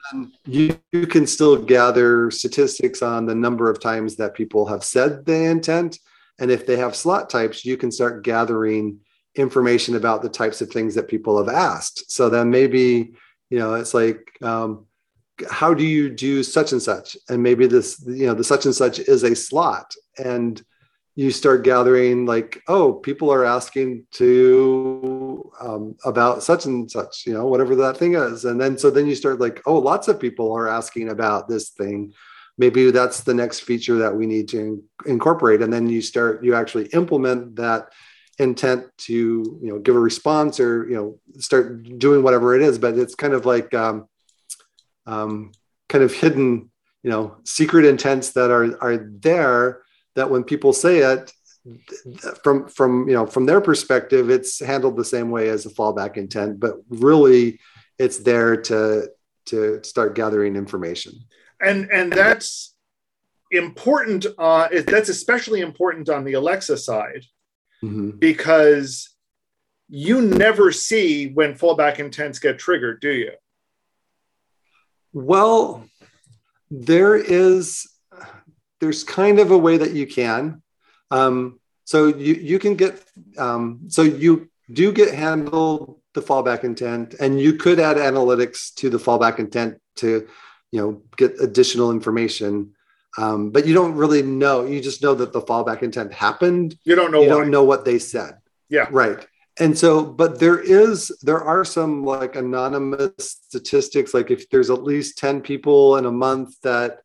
You, 0.46 0.78
you 0.92 1.06
can 1.06 1.26
still 1.26 1.56
gather 1.56 2.30
statistics 2.30 3.02
on 3.02 3.26
the 3.26 3.34
number 3.34 3.68
of 3.68 3.80
times 3.80 4.16
that 4.16 4.34
people 4.34 4.66
have 4.66 4.84
said 4.84 5.26
they 5.26 5.46
intent. 5.46 5.98
And 6.38 6.50
if 6.50 6.64
they 6.64 6.76
have 6.76 6.94
slot 6.94 7.28
types 7.28 7.64
you 7.64 7.76
can 7.76 7.90
start 7.90 8.22
gathering 8.22 9.00
information 9.34 9.96
about 9.96 10.22
the 10.22 10.28
types 10.28 10.60
of 10.60 10.70
things 10.70 10.94
that 10.94 11.08
people 11.08 11.38
have 11.38 11.52
asked. 11.52 12.10
So 12.10 12.28
then 12.28 12.50
maybe, 12.50 13.14
you 13.50 13.58
know, 13.58 13.74
it's 13.74 13.94
like, 13.94 14.20
um, 14.42 14.86
how 15.50 15.74
do 15.74 15.84
you 15.84 16.10
do 16.10 16.42
such 16.42 16.72
and 16.72 16.82
such? 16.82 17.16
And 17.28 17.42
maybe 17.42 17.66
this, 17.66 18.02
you 18.06 18.26
know, 18.26 18.34
the 18.34 18.44
such 18.44 18.64
and 18.64 18.74
such 18.74 18.98
is 18.98 19.22
a 19.22 19.34
slot. 19.34 19.94
And 20.22 20.62
you 21.14 21.30
start 21.30 21.64
gathering 21.64 22.26
like, 22.26 22.62
oh, 22.68 22.92
people 22.92 23.30
are 23.32 23.44
asking 23.44 24.06
to 24.12 25.50
um, 25.60 25.96
about 26.04 26.42
such 26.42 26.64
and 26.66 26.90
such, 26.90 27.26
you 27.26 27.34
know, 27.34 27.46
whatever 27.46 27.74
that 27.76 27.96
thing 27.96 28.14
is. 28.14 28.44
And 28.44 28.60
then 28.60 28.78
so 28.78 28.90
then 28.90 29.06
you 29.06 29.14
start 29.14 29.40
like, 29.40 29.60
oh, 29.66 29.78
lots 29.78 30.06
of 30.08 30.20
people 30.20 30.52
are 30.52 30.68
asking 30.68 31.08
about 31.08 31.48
this 31.48 31.70
thing. 31.70 32.12
Maybe 32.56 32.90
that's 32.90 33.22
the 33.22 33.34
next 33.34 33.60
feature 33.60 33.98
that 33.98 34.14
we 34.14 34.26
need 34.26 34.48
to 34.50 34.82
incorporate. 35.06 35.62
And 35.62 35.72
then 35.72 35.88
you 35.88 36.02
start, 36.02 36.44
you 36.44 36.54
actually 36.54 36.86
implement 36.86 37.56
that 37.56 37.88
intent 38.38 38.86
to 38.98 39.12
you 39.14 39.58
know 39.62 39.78
give 39.78 39.96
a 39.96 40.00
response 40.00 40.60
or 40.60 40.88
you 40.88 40.94
know 40.94 41.18
start 41.40 41.98
doing 41.98 42.22
whatever 42.22 42.54
it 42.54 42.62
is 42.62 42.78
but 42.78 42.96
it's 42.96 43.14
kind 43.14 43.32
of 43.32 43.44
like 43.44 43.74
um, 43.74 44.08
um, 45.08 45.52
kind 45.88 46.04
of 46.04 46.12
hidden 46.12 46.70
you 47.02 47.10
know 47.10 47.36
secret 47.44 47.84
intents 47.84 48.30
that 48.32 48.50
are 48.50 48.80
are 48.82 48.96
there 48.96 49.82
that 50.14 50.30
when 50.30 50.44
people 50.44 50.72
say 50.72 50.98
it 50.98 51.32
from 52.42 52.68
from 52.68 53.08
you 53.08 53.14
know 53.14 53.26
from 53.26 53.46
their 53.46 53.60
perspective 53.60 54.30
it's 54.30 54.60
handled 54.60 54.96
the 54.96 55.04
same 55.04 55.30
way 55.30 55.48
as 55.48 55.66
a 55.66 55.70
fallback 55.70 56.16
intent 56.16 56.60
but 56.60 56.74
really 56.88 57.58
it's 57.98 58.18
there 58.18 58.56
to 58.56 59.08
to 59.46 59.82
start 59.82 60.14
gathering 60.14 60.56
information 60.56 61.12
and 61.60 61.90
and 61.90 62.12
that's 62.12 62.74
important 63.50 64.26
uh 64.38 64.68
that's 64.86 65.08
especially 65.08 65.60
important 65.60 66.08
on 66.08 66.24
the 66.24 66.34
alexa 66.34 66.76
side 66.76 67.24
mm-hmm. 67.82 68.10
because 68.10 69.16
you 69.88 70.20
never 70.20 70.70
see 70.70 71.28
when 71.28 71.54
fallback 71.54 71.98
intents 71.98 72.38
get 72.38 72.58
triggered, 72.58 73.00
do 73.00 73.10
you? 73.10 73.32
Well, 75.12 75.84
there 76.70 77.16
is 77.16 77.86
there's 78.80 79.04
kind 79.04 79.38
of 79.38 79.50
a 79.50 79.58
way 79.58 79.76
that 79.78 79.92
you 79.92 80.06
can. 80.06 80.62
Um, 81.10 81.58
so 81.84 82.06
you 82.06 82.34
you 82.34 82.58
can 82.58 82.76
get 82.76 83.02
um, 83.38 83.80
so 83.88 84.02
you 84.02 84.50
do 84.72 84.92
get 84.92 85.14
handled 85.14 86.00
the 86.14 86.20
fallback 86.20 86.64
intent, 86.64 87.14
and 87.14 87.40
you 87.40 87.54
could 87.54 87.80
add 87.80 87.96
analytics 87.96 88.74
to 88.74 88.90
the 88.90 88.98
fallback 88.98 89.38
intent 89.38 89.80
to 89.96 90.28
you 90.70 90.80
know 90.80 91.02
get 91.16 91.40
additional 91.40 91.90
information. 91.90 92.74
Um, 93.16 93.50
but 93.50 93.66
you 93.66 93.74
don't 93.74 93.94
really 93.94 94.22
know. 94.22 94.66
You 94.66 94.80
just 94.80 95.02
know 95.02 95.14
that 95.14 95.32
the 95.32 95.40
fallback 95.40 95.82
intent 95.82 96.12
happened. 96.12 96.76
You 96.84 96.94
don't 96.94 97.10
know. 97.10 97.22
You 97.22 97.30
why. 97.30 97.36
don't 97.36 97.50
know 97.50 97.64
what 97.64 97.84
they 97.84 97.98
said. 97.98 98.38
Yeah. 98.68 98.86
Right. 98.90 99.26
And 99.60 99.76
so, 99.76 100.04
but 100.04 100.38
there 100.38 100.60
is, 100.60 101.08
there 101.22 101.40
are 101.40 101.64
some 101.64 102.04
like 102.04 102.36
anonymous 102.36 103.12
statistics. 103.18 104.14
Like 104.14 104.30
if 104.30 104.48
there's 104.50 104.70
at 104.70 104.84
least 104.84 105.18
10 105.18 105.40
people 105.40 105.96
in 105.96 106.06
a 106.06 106.12
month 106.12 106.60
that, 106.62 107.00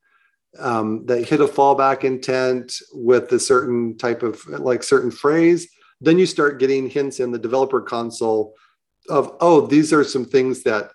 um, 0.60 1.06
that 1.08 1.28
hit 1.28 1.42
a 1.42 1.46
fallback 1.46 2.04
intent 2.04 2.78
with 2.94 3.32
a 3.32 3.40
certain 3.40 3.98
type 3.98 4.22
of 4.22 4.46
like 4.48 4.84
certain 4.84 5.10
phrase, 5.10 5.68
then 6.00 6.20
you 6.20 6.28
start 6.28 6.60
getting 6.60 6.90
hints 6.90 7.20
in 7.20 7.32
the 7.32 7.40
developer 7.40 7.82
console 7.82 8.54
of, 9.10 9.36
oh, 9.40 9.66
these 9.66 9.92
are 9.92 10.04
some 10.04 10.26
things 10.26 10.62
that, 10.64 10.92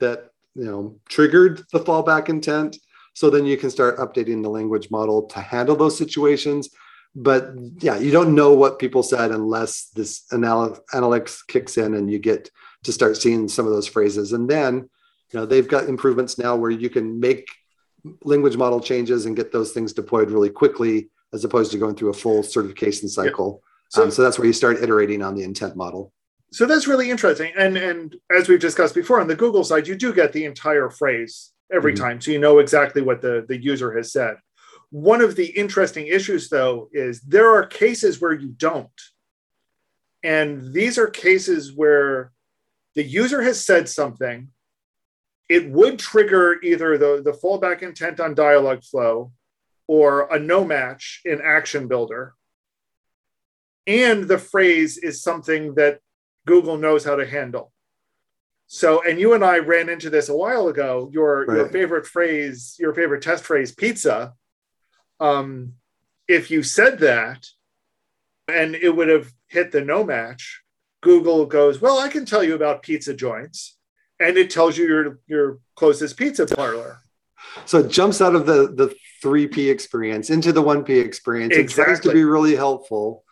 that, 0.00 0.30
you 0.54 0.64
know, 0.64 0.98
triggered 1.08 1.64
the 1.72 1.80
fallback 1.80 2.28
intent 2.28 2.76
so 3.14 3.30
then 3.30 3.46
you 3.46 3.56
can 3.56 3.70
start 3.70 3.98
updating 3.98 4.42
the 4.42 4.50
language 4.50 4.90
model 4.90 5.22
to 5.22 5.40
handle 5.40 5.74
those 5.74 5.96
situations. 5.96 6.68
But 7.14 7.50
yeah, 7.78 7.98
you 7.98 8.10
don't 8.10 8.34
know 8.34 8.52
what 8.52 8.78
people 8.78 9.02
said 9.02 9.30
unless 9.30 9.90
this 9.94 10.24
anal- 10.32 10.78
analytics 10.92 11.46
kicks 11.46 11.76
in 11.76 11.94
and 11.94 12.10
you 12.10 12.18
get 12.18 12.50
to 12.84 12.92
start 12.92 13.16
seeing 13.16 13.48
some 13.48 13.66
of 13.66 13.72
those 13.72 13.88
phrases. 13.88 14.32
And 14.32 14.48
then, 14.48 14.88
you 15.32 15.40
know, 15.40 15.46
they've 15.46 15.66
got 15.66 15.88
improvements 15.88 16.38
now 16.38 16.54
where 16.56 16.70
you 16.70 16.90
can 16.90 17.18
make 17.18 17.48
language 18.22 18.56
model 18.56 18.80
changes 18.80 19.26
and 19.26 19.36
get 19.36 19.52
those 19.52 19.72
things 19.72 19.92
deployed 19.92 20.30
really 20.30 20.50
quickly 20.50 21.10
as 21.32 21.44
opposed 21.44 21.72
to 21.72 21.78
going 21.78 21.94
through 21.94 22.10
a 22.10 22.14
full 22.14 22.42
certification 22.42 23.08
cycle. 23.08 23.62
So, 23.90 24.04
um, 24.04 24.10
so 24.10 24.22
that's 24.22 24.38
where 24.38 24.46
you 24.46 24.52
start 24.52 24.82
iterating 24.82 25.22
on 25.22 25.34
the 25.34 25.42
intent 25.42 25.76
model. 25.76 26.12
So 26.50 26.64
that's 26.66 26.86
really 26.86 27.10
interesting. 27.10 27.52
And 27.58 27.76
and 27.76 28.16
as 28.34 28.48
we've 28.48 28.60
discussed 28.60 28.94
before 28.94 29.20
on 29.20 29.26
the 29.28 29.34
Google 29.34 29.64
side, 29.64 29.86
you 29.86 29.94
do 29.96 30.14
get 30.14 30.32
the 30.32 30.44
entire 30.44 30.88
phrase 30.88 31.52
every 31.72 31.92
mm-hmm. 31.92 32.04
time. 32.04 32.20
So 32.20 32.30
you 32.30 32.38
know 32.38 32.58
exactly 32.58 33.02
what 33.02 33.20
the, 33.20 33.44
the 33.46 33.60
user 33.60 33.94
has 33.96 34.12
said. 34.12 34.36
One 34.90 35.20
of 35.20 35.36
the 35.36 35.46
interesting 35.46 36.06
issues, 36.06 36.48
though, 36.48 36.88
is 36.92 37.20
there 37.20 37.54
are 37.54 37.66
cases 37.66 38.20
where 38.20 38.32
you 38.32 38.48
don't. 38.48 38.88
And 40.22 40.72
these 40.72 40.98
are 40.98 41.08
cases 41.08 41.72
where 41.74 42.32
the 42.94 43.02
user 43.02 43.42
has 43.42 43.64
said 43.64 43.88
something, 43.88 44.48
it 45.48 45.70
would 45.70 45.98
trigger 45.98 46.58
either 46.62 46.98
the, 46.98 47.22
the 47.24 47.32
fallback 47.32 47.82
intent 47.82 48.20
on 48.20 48.34
Dialogflow 48.34 49.30
or 49.86 50.34
a 50.34 50.38
no 50.38 50.64
match 50.64 51.22
in 51.24 51.40
Action 51.40 51.88
Builder. 51.88 52.34
And 53.86 54.24
the 54.24 54.38
phrase 54.38 54.98
is 54.98 55.22
something 55.22 55.74
that 55.74 56.00
Google 56.46 56.76
knows 56.76 57.04
how 57.04 57.16
to 57.16 57.26
handle. 57.26 57.72
So, 58.66 59.02
and 59.02 59.18
you 59.18 59.32
and 59.32 59.42
I 59.42 59.58
ran 59.58 59.88
into 59.88 60.10
this 60.10 60.28
a 60.28 60.36
while 60.36 60.68
ago. 60.68 61.08
Your 61.10 61.46
right. 61.46 61.56
your 61.56 61.68
favorite 61.68 62.06
phrase, 62.06 62.76
your 62.78 62.92
favorite 62.92 63.22
test 63.22 63.44
phrase, 63.44 63.74
pizza. 63.74 64.34
Um, 65.20 65.74
if 66.26 66.50
you 66.50 66.62
said 66.62 66.98
that, 67.00 67.46
and 68.46 68.74
it 68.74 68.90
would 68.90 69.08
have 69.08 69.32
hit 69.48 69.72
the 69.72 69.80
no 69.80 70.04
match, 70.04 70.62
Google 71.00 71.46
goes, 71.46 71.80
"Well, 71.80 71.98
I 71.98 72.08
can 72.08 72.24
tell 72.24 72.44
you 72.44 72.54
about 72.54 72.82
pizza 72.82 73.14
joints," 73.14 73.76
and 74.20 74.36
it 74.36 74.50
tells 74.50 74.76
you 74.76 74.86
your 74.86 75.20
your 75.26 75.58
closest 75.76 76.16
pizza 76.16 76.46
parlor. 76.46 77.00
So 77.64 77.78
it 77.78 77.90
jumps 77.90 78.20
out 78.20 78.34
of 78.34 78.46
the 78.46 78.72
the 78.74 78.94
three 79.22 79.46
P 79.46 79.70
experience 79.70 80.30
into 80.30 80.52
the 80.52 80.62
one 80.62 80.84
P 80.84 80.98
experience. 80.98 81.54
Exactly. 81.54 81.82
It 81.82 81.86
tries 81.86 82.00
to 82.00 82.12
be 82.12 82.24
really 82.24 82.56
helpful. 82.56 83.24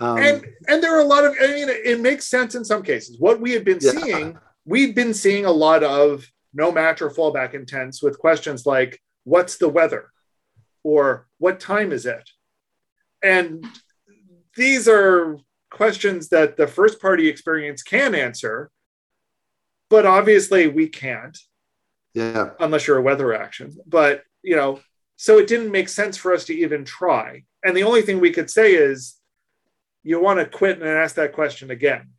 Um, 0.00 0.18
and 0.18 0.46
and 0.68 0.82
there 0.82 0.94
are 0.96 1.00
a 1.00 1.04
lot 1.04 1.24
of 1.24 1.34
I 1.40 1.46
mean 1.48 1.68
it 1.68 2.00
makes 2.00 2.26
sense 2.26 2.54
in 2.54 2.64
some 2.64 2.82
cases. 2.82 3.18
What 3.18 3.40
we 3.40 3.52
had 3.52 3.64
been 3.64 3.78
yeah. 3.80 3.92
seeing 3.92 4.38
we've 4.66 4.94
been 4.94 5.14
seeing 5.14 5.46
a 5.46 5.50
lot 5.50 5.82
of 5.82 6.30
no 6.52 6.72
match 6.72 7.00
or 7.00 7.10
fallback 7.10 7.54
intents 7.54 8.02
with 8.02 8.18
questions 8.18 8.66
like, 8.66 9.00
what's 9.24 9.56
the 9.58 9.68
weather? 9.68 10.10
Or 10.86 11.26
what 11.38 11.58
time 11.58 11.90
is 11.90 12.06
it? 12.06 12.30
And 13.20 13.66
these 14.54 14.86
are 14.86 15.36
questions 15.68 16.28
that 16.28 16.56
the 16.56 16.68
first 16.68 17.00
party 17.00 17.26
experience 17.26 17.82
can 17.82 18.14
answer, 18.14 18.70
but 19.90 20.06
obviously 20.06 20.68
we 20.68 20.88
can't. 20.88 21.36
Yeah. 22.14 22.50
Unless 22.60 22.86
you're 22.86 22.98
a 22.98 23.02
weather 23.02 23.34
action. 23.34 23.76
But 23.84 24.22
you 24.44 24.54
know, 24.54 24.78
so 25.16 25.38
it 25.38 25.48
didn't 25.48 25.72
make 25.72 25.88
sense 25.88 26.16
for 26.16 26.32
us 26.32 26.44
to 26.44 26.54
even 26.54 26.84
try. 26.84 27.42
And 27.64 27.76
the 27.76 27.82
only 27.82 28.02
thing 28.02 28.20
we 28.20 28.30
could 28.30 28.48
say 28.48 28.74
is, 28.74 29.16
you 30.04 30.22
want 30.22 30.38
to 30.38 30.46
quit 30.46 30.80
and 30.80 30.88
ask 30.88 31.16
that 31.16 31.32
question 31.32 31.72
again. 31.72 32.10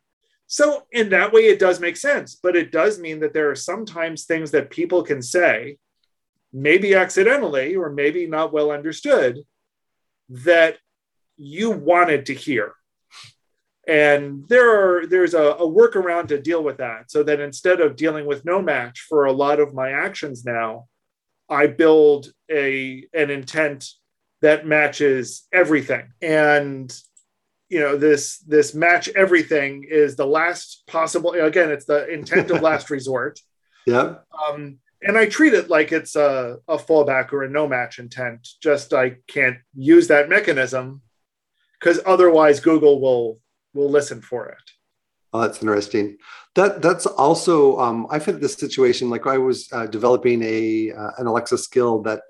So, 0.47 0.83
in 0.91 1.07
that 1.11 1.31
way, 1.31 1.43
it 1.43 1.57
does 1.57 1.79
make 1.79 1.95
sense, 1.95 2.35
but 2.35 2.57
it 2.57 2.73
does 2.73 2.99
mean 2.99 3.21
that 3.21 3.33
there 3.33 3.49
are 3.49 3.55
sometimes 3.55 4.25
things 4.25 4.51
that 4.51 4.69
people 4.69 5.03
can 5.03 5.21
say, 5.21 5.77
maybe 6.57 6.95
accidentally 6.95 7.75
or 7.75 7.89
maybe 7.91 8.25
not 8.25 8.51
well 8.51 8.71
understood, 8.71 9.43
that 10.29 10.77
you 11.37 11.69
wanted 11.69 12.25
to 12.25 12.33
hear. 12.33 12.73
And 13.87 14.45
there 14.49 14.69
are 14.69 15.07
there's 15.07 15.33
a, 15.33 15.43
a 15.43 15.67
workaround 15.67 16.27
to 16.29 16.41
deal 16.41 16.61
with 16.63 16.77
that. 16.77 17.09
So 17.09 17.23
that 17.23 17.39
instead 17.39 17.79
of 17.79 17.95
dealing 17.95 18.25
with 18.25 18.43
no 18.43 18.61
match 18.61 19.05
for 19.07 19.25
a 19.25 19.31
lot 19.31 19.59
of 19.59 19.73
my 19.73 19.91
actions 19.91 20.43
now, 20.43 20.87
I 21.47 21.67
build 21.67 22.31
a 22.51 23.05
an 23.13 23.29
intent 23.29 23.89
that 24.41 24.67
matches 24.67 25.47
everything. 25.53 26.11
And 26.21 26.93
you 27.69 27.79
know 27.79 27.97
this 27.97 28.39
this 28.39 28.73
match 28.73 29.09
everything 29.09 29.85
is 29.89 30.15
the 30.15 30.25
last 30.25 30.83
possible 30.87 31.31
again 31.31 31.69
it's 31.69 31.85
the 31.85 32.07
intent 32.07 32.49
of 32.49 32.61
last 32.61 32.89
resort 32.97 33.41
yeah 33.85 34.15
um, 34.47 34.79
and 35.03 35.17
i 35.17 35.25
treat 35.25 35.53
it 35.53 35.69
like 35.69 35.91
it's 35.91 36.15
a, 36.15 36.57
a 36.67 36.77
fallback 36.77 37.31
or 37.33 37.43
a 37.43 37.49
no 37.49 37.67
match 37.67 37.99
intent 37.99 38.47
just 38.61 38.93
i 38.93 39.15
can't 39.27 39.57
use 39.75 40.07
that 40.07 40.29
mechanism 40.29 41.01
because 41.79 41.99
otherwise 42.05 42.59
google 42.59 42.99
will 42.99 43.39
will 43.73 43.89
listen 43.89 44.21
for 44.21 44.47
it 44.47 44.71
oh 45.33 45.41
that's 45.41 45.61
interesting 45.61 46.17
that 46.55 46.81
that's 46.81 47.05
also 47.05 47.77
um, 47.79 48.07
i've 48.09 48.25
had 48.25 48.41
this 48.41 48.53
situation 48.53 49.09
like 49.09 49.27
i 49.27 49.37
was 49.37 49.69
uh, 49.71 49.85
developing 49.85 50.41
a 50.43 50.91
uh, 50.91 51.11
an 51.17 51.27
alexa 51.27 51.57
skill 51.57 52.01
that 52.01 52.21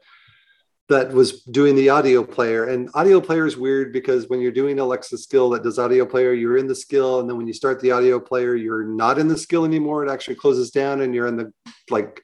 that 0.90 1.12
was 1.12 1.42
doing 1.44 1.76
the 1.76 1.90
audio 1.90 2.24
player. 2.24 2.66
And 2.66 2.90
audio 2.94 3.20
player 3.20 3.46
is 3.46 3.58
weird 3.58 3.92
because 3.92 4.30
when 4.30 4.40
you're 4.40 4.52
doing 4.52 4.80
Alexa 4.80 5.18
skill 5.18 5.50
that 5.50 5.64
does 5.64 5.78
audio 5.78 6.06
player, 6.06 6.34
you're 6.34 6.58
in 6.58 6.68
the 6.68 6.76
skill. 6.76 7.20
And 7.20 7.30
then 7.30 7.36
when 7.36 7.48
you 7.48 7.54
start 7.54 7.82
the 7.82 7.92
audio 7.92 8.20
player, 8.20 8.56
you're 8.56 8.86
not 8.86 9.20
in 9.20 9.28
the 9.28 9.38
skill 9.38 9.66
anymore. 9.66 10.06
It 10.06 10.12
actually 10.12 10.36
closes 10.36 10.72
down 10.72 11.02
and 11.02 11.14
you're 11.14 11.28
in 11.28 11.36
the 11.36 11.52
like 11.90 12.24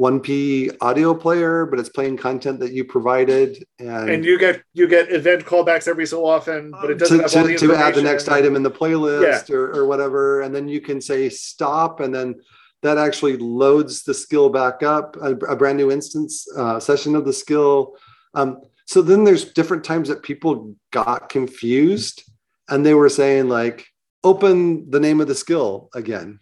1P 0.00 0.78
audio 0.80 1.14
player, 1.14 1.66
but 1.66 1.78
it's 1.78 1.90
playing 1.90 2.16
content 2.16 2.58
that 2.60 2.72
you 2.72 2.84
provided. 2.84 3.62
And, 3.78 4.08
and 4.08 4.24
you 4.24 4.38
get 4.38 4.62
you 4.72 4.88
get 4.88 5.12
event 5.12 5.44
callbacks 5.44 5.86
every 5.86 6.06
so 6.06 6.24
often, 6.24 6.70
but 6.70 6.90
it 6.90 6.98
doesn't 6.98 7.18
to, 7.18 7.22
have 7.22 7.36
all 7.36 7.46
the 7.46 7.56
to, 7.58 7.66
to 7.66 7.74
add 7.76 7.94
the 7.94 8.02
next 8.02 8.28
item 8.28 8.56
in 8.56 8.62
the 8.62 8.70
playlist 8.70 9.50
yeah. 9.50 9.54
or, 9.54 9.74
or 9.74 9.86
whatever. 9.86 10.40
And 10.40 10.54
then 10.54 10.68
you 10.68 10.80
can 10.80 11.02
say 11.02 11.28
stop 11.28 12.00
and 12.00 12.14
then 12.14 12.36
that 12.82 12.96
actually 12.96 13.36
loads 13.36 14.02
the 14.04 14.14
skill 14.14 14.48
back 14.48 14.82
up, 14.82 15.16
a, 15.16 15.32
a 15.32 15.54
brand 15.54 15.76
new 15.76 15.90
instance 15.90 16.46
uh, 16.56 16.80
session 16.80 17.14
of 17.14 17.26
the 17.26 17.32
skill. 17.32 17.94
Um, 18.32 18.62
so 18.86 19.02
then 19.02 19.24
there's 19.24 19.52
different 19.52 19.84
times 19.84 20.08
that 20.08 20.22
people 20.22 20.74
got 20.92 21.28
confused 21.28 22.24
and 22.70 22.86
they 22.86 22.94
were 22.94 23.10
saying 23.10 23.50
like, 23.50 23.86
open 24.24 24.88
the 24.90 25.00
name 25.00 25.20
of 25.20 25.28
the 25.28 25.34
skill 25.34 25.90
again. 25.94 26.40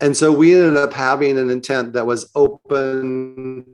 And 0.00 0.16
so 0.16 0.32
we 0.32 0.54
ended 0.54 0.76
up 0.76 0.92
having 0.92 1.38
an 1.38 1.50
intent 1.50 1.92
that 1.94 2.06
was 2.06 2.30
open, 2.34 3.64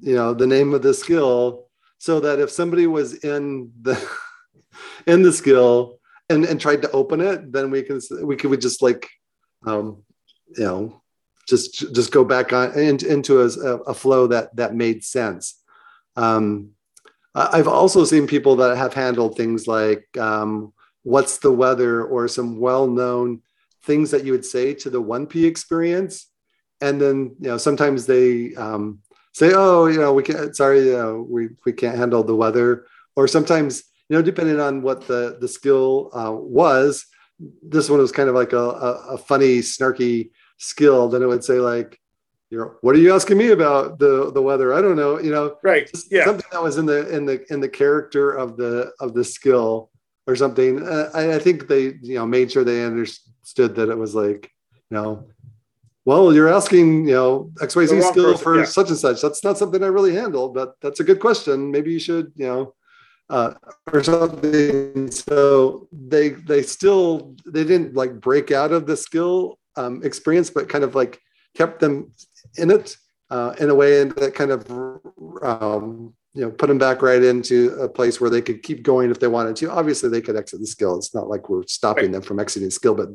you 0.00 0.14
know, 0.14 0.32
the 0.32 0.46
name 0.46 0.74
of 0.74 0.82
the 0.82 0.94
skill 0.94 1.68
so 1.98 2.20
that 2.20 2.38
if 2.38 2.50
somebody 2.50 2.86
was 2.86 3.14
in 3.24 3.72
the 3.82 4.00
in 5.06 5.22
the 5.22 5.32
skill 5.32 5.98
and, 6.28 6.44
and 6.44 6.60
tried 6.60 6.82
to 6.82 6.90
open 6.92 7.20
it, 7.20 7.52
then 7.52 7.70
we 7.70 7.82
can 7.82 8.00
we 8.22 8.36
could 8.36 8.50
we 8.50 8.56
just 8.56 8.82
like 8.82 9.08
um, 9.66 10.04
you 10.56 10.64
know 10.64 11.02
just 11.48 11.94
just 11.94 12.12
go 12.12 12.24
back 12.24 12.52
on 12.52 12.78
in, 12.78 13.04
into 13.04 13.40
a, 13.40 13.44
a, 13.44 13.94
flow 13.94 14.26
that 14.28 14.54
that 14.54 14.74
made 14.74 15.02
sense. 15.02 15.60
Um, 16.14 16.70
i've 17.34 17.68
also 17.68 18.04
seen 18.04 18.26
people 18.26 18.56
that 18.56 18.76
have 18.76 18.94
handled 18.94 19.36
things 19.36 19.68
like 19.68 20.06
um, 20.18 20.72
what's 21.02 21.38
the 21.38 21.52
weather 21.52 22.04
or 22.04 22.26
some 22.26 22.58
well-known 22.58 23.40
things 23.88 24.10
that 24.12 24.24
you 24.24 24.32
would 24.32 24.44
say 24.54 24.66
to 24.82 24.88
the 24.90 25.02
1p 25.02 25.34
experience 25.52 26.14
and 26.80 27.00
then 27.02 27.16
you 27.40 27.48
know 27.50 27.58
sometimes 27.58 28.06
they 28.06 28.54
um, 28.54 29.00
say 29.32 29.48
oh 29.54 29.86
you 29.92 30.00
know 30.02 30.12
we 30.18 30.22
can't 30.22 30.54
sorry 30.54 30.80
you 30.90 30.98
know, 31.00 31.26
we, 31.34 31.48
we 31.66 31.72
can't 31.72 31.98
handle 32.02 32.22
the 32.22 32.40
weather 32.42 32.86
or 33.16 33.26
sometimes 33.26 33.72
you 34.08 34.14
know 34.16 34.22
depending 34.22 34.60
on 34.60 34.82
what 34.86 34.98
the 35.10 35.38
the 35.40 35.48
skill 35.48 36.10
uh, 36.20 36.32
was 36.32 37.06
this 37.62 37.88
one 37.88 38.00
was 38.00 38.12
kind 38.12 38.28
of 38.28 38.34
like 38.34 38.52
a, 38.52 38.58
a, 38.58 38.90
a 39.14 39.18
funny 39.18 39.58
snarky 39.58 40.30
skill, 40.58 41.08
then 41.08 41.22
it 41.22 41.26
would 41.26 41.44
say 41.44 41.60
like, 41.60 41.98
you 42.50 42.58
know, 42.58 42.74
what 42.80 42.94
are 42.94 42.98
you 42.98 43.14
asking 43.14 43.38
me 43.38 43.50
about 43.50 43.98
the 43.98 44.32
the 44.32 44.40
weather? 44.40 44.72
I 44.72 44.80
don't 44.80 44.96
know. 44.96 45.18
You 45.20 45.30
know, 45.30 45.56
right? 45.62 45.88
Yeah, 46.10 46.24
something 46.24 46.46
that 46.50 46.62
was 46.62 46.78
in 46.78 46.86
the 46.86 47.08
in 47.14 47.26
the 47.26 47.44
in 47.52 47.60
the 47.60 47.68
character 47.68 48.32
of 48.32 48.56
the 48.56 48.90
of 49.00 49.12
the 49.14 49.24
skill 49.24 49.90
or 50.28 50.36
something. 50.36 50.86
Uh, 50.86 51.10
I, 51.12 51.34
I 51.34 51.38
think 51.40 51.66
they 51.66 51.94
you 52.00 52.14
know 52.14 52.26
made 52.26 52.52
sure 52.52 52.62
they 52.62 52.84
understood 52.84 53.74
that 53.74 53.88
it 53.88 53.98
was 53.98 54.14
like 54.14 54.52
you 54.90 54.96
know 54.96 55.28
well, 56.08 56.32
you're 56.32 56.48
asking, 56.48 57.06
you 57.06 57.12
know, 57.12 57.50
XYZ 57.56 58.02
skill 58.02 58.32
person, 58.32 58.42
for 58.42 58.58
yeah. 58.60 58.64
such 58.64 58.88
and 58.88 58.96
such. 58.96 59.20
That's 59.20 59.44
not 59.44 59.58
something 59.58 59.84
I 59.84 59.88
really 59.88 60.14
handle, 60.14 60.48
but 60.48 60.72
that's 60.80 61.00
a 61.00 61.04
good 61.04 61.20
question. 61.20 61.70
Maybe 61.70 61.92
you 61.92 61.98
should, 61.98 62.32
you 62.34 62.46
know, 62.46 62.74
uh, 63.28 63.52
or 63.92 64.02
something. 64.02 65.10
So 65.10 65.86
they 65.92 66.30
they 66.30 66.62
still 66.62 67.36
they 67.44 67.62
didn't 67.62 67.94
like 67.94 68.20
break 68.20 68.50
out 68.52 68.72
of 68.72 68.86
the 68.86 68.96
skill 68.96 69.58
um, 69.76 70.02
experience, 70.02 70.48
but 70.48 70.66
kind 70.66 70.82
of 70.82 70.94
like 70.94 71.20
kept 71.54 71.78
them 71.78 72.10
in 72.56 72.70
it 72.70 72.96
uh, 73.30 73.54
in 73.60 73.68
a 73.68 73.74
way 73.74 74.00
and 74.00 74.12
that 74.12 74.34
kind 74.34 74.50
of 74.50 74.70
um, 75.42 76.14
you 76.34 76.42
know 76.42 76.50
put 76.50 76.68
them 76.68 76.78
back 76.78 77.02
right 77.02 77.22
into 77.22 77.70
a 77.80 77.88
place 77.88 78.20
where 78.20 78.30
they 78.30 78.42
could 78.42 78.62
keep 78.62 78.82
going 78.82 79.10
if 79.10 79.20
they 79.20 79.28
wanted 79.28 79.56
to. 79.56 79.70
Obviously, 79.70 80.08
they 80.08 80.20
could 80.20 80.36
exit 80.36 80.60
the 80.60 80.66
skill. 80.66 80.96
It's 80.96 81.14
not 81.14 81.28
like 81.28 81.48
we're 81.48 81.66
stopping 81.66 82.04
right. 82.04 82.12
them 82.12 82.22
from 82.22 82.40
exiting 82.40 82.70
skill, 82.70 82.94
but 82.94 83.08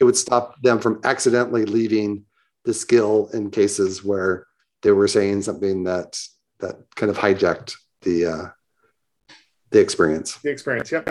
it 0.00 0.04
would 0.04 0.16
stop 0.16 0.60
them 0.62 0.78
from 0.78 1.00
accidentally 1.04 1.64
leaving 1.64 2.24
the 2.64 2.74
skill 2.74 3.28
in 3.32 3.50
cases 3.50 4.02
where 4.02 4.46
they 4.82 4.90
were 4.92 5.08
saying 5.08 5.42
something 5.42 5.84
that 5.84 6.18
that 6.60 6.76
kind 6.96 7.10
of 7.10 7.18
hijacked 7.18 7.74
the 8.02 8.26
uh, 8.26 8.48
the 9.70 9.80
experience. 9.80 10.36
The 10.38 10.50
experience, 10.50 10.90
yeah. 10.90 11.04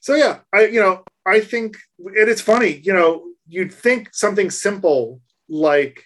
So 0.00 0.14
yeah, 0.14 0.40
I 0.52 0.66
you 0.66 0.80
know 0.80 1.04
I 1.26 1.40
think 1.40 1.76
it 1.98 2.28
is 2.28 2.40
funny. 2.40 2.80
You 2.82 2.94
know, 2.94 3.24
you'd 3.48 3.72
think 3.72 4.10
something 4.12 4.50
simple 4.50 5.20
like 5.48 6.04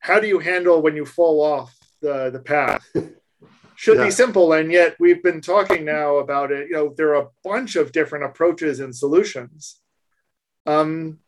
how 0.00 0.20
do 0.20 0.28
you 0.28 0.38
handle 0.38 0.82
when 0.82 0.96
you 0.96 1.04
fall 1.04 1.42
off 1.42 1.74
the, 2.00 2.30
the 2.30 2.38
path 2.38 2.86
should 3.76 3.98
yeah. 3.98 4.04
be 4.04 4.10
simple 4.10 4.52
and 4.52 4.72
yet 4.72 4.96
we've 4.98 5.22
been 5.22 5.40
talking 5.40 5.84
now 5.84 6.16
about 6.16 6.50
it. 6.50 6.68
You 6.68 6.74
know 6.74 6.94
there 6.96 7.14
are 7.14 7.22
a 7.22 7.28
bunch 7.44 7.76
of 7.76 7.92
different 7.92 8.24
approaches 8.24 8.80
and 8.80 8.94
solutions. 8.94 9.80
Um, 10.66 11.20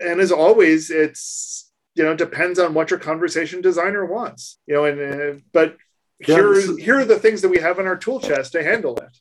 and 0.00 0.20
as 0.20 0.32
always 0.32 0.90
it's 0.90 1.70
you 1.94 2.04
know 2.04 2.14
depends 2.14 2.58
on 2.58 2.74
what 2.74 2.90
your 2.90 2.98
conversation 2.98 3.60
designer 3.60 4.06
wants 4.06 4.58
you 4.66 4.74
know 4.74 4.84
and 4.84 5.00
uh, 5.00 5.40
but 5.52 5.76
yeah, 6.20 6.36
here 6.36 6.76
here 6.78 6.98
are 7.00 7.04
the 7.04 7.18
things 7.18 7.42
that 7.42 7.48
we 7.48 7.58
have 7.58 7.78
in 7.78 7.86
our 7.86 7.96
tool 7.96 8.20
chest 8.20 8.52
to 8.52 8.62
handle 8.62 8.96
it. 8.96 9.16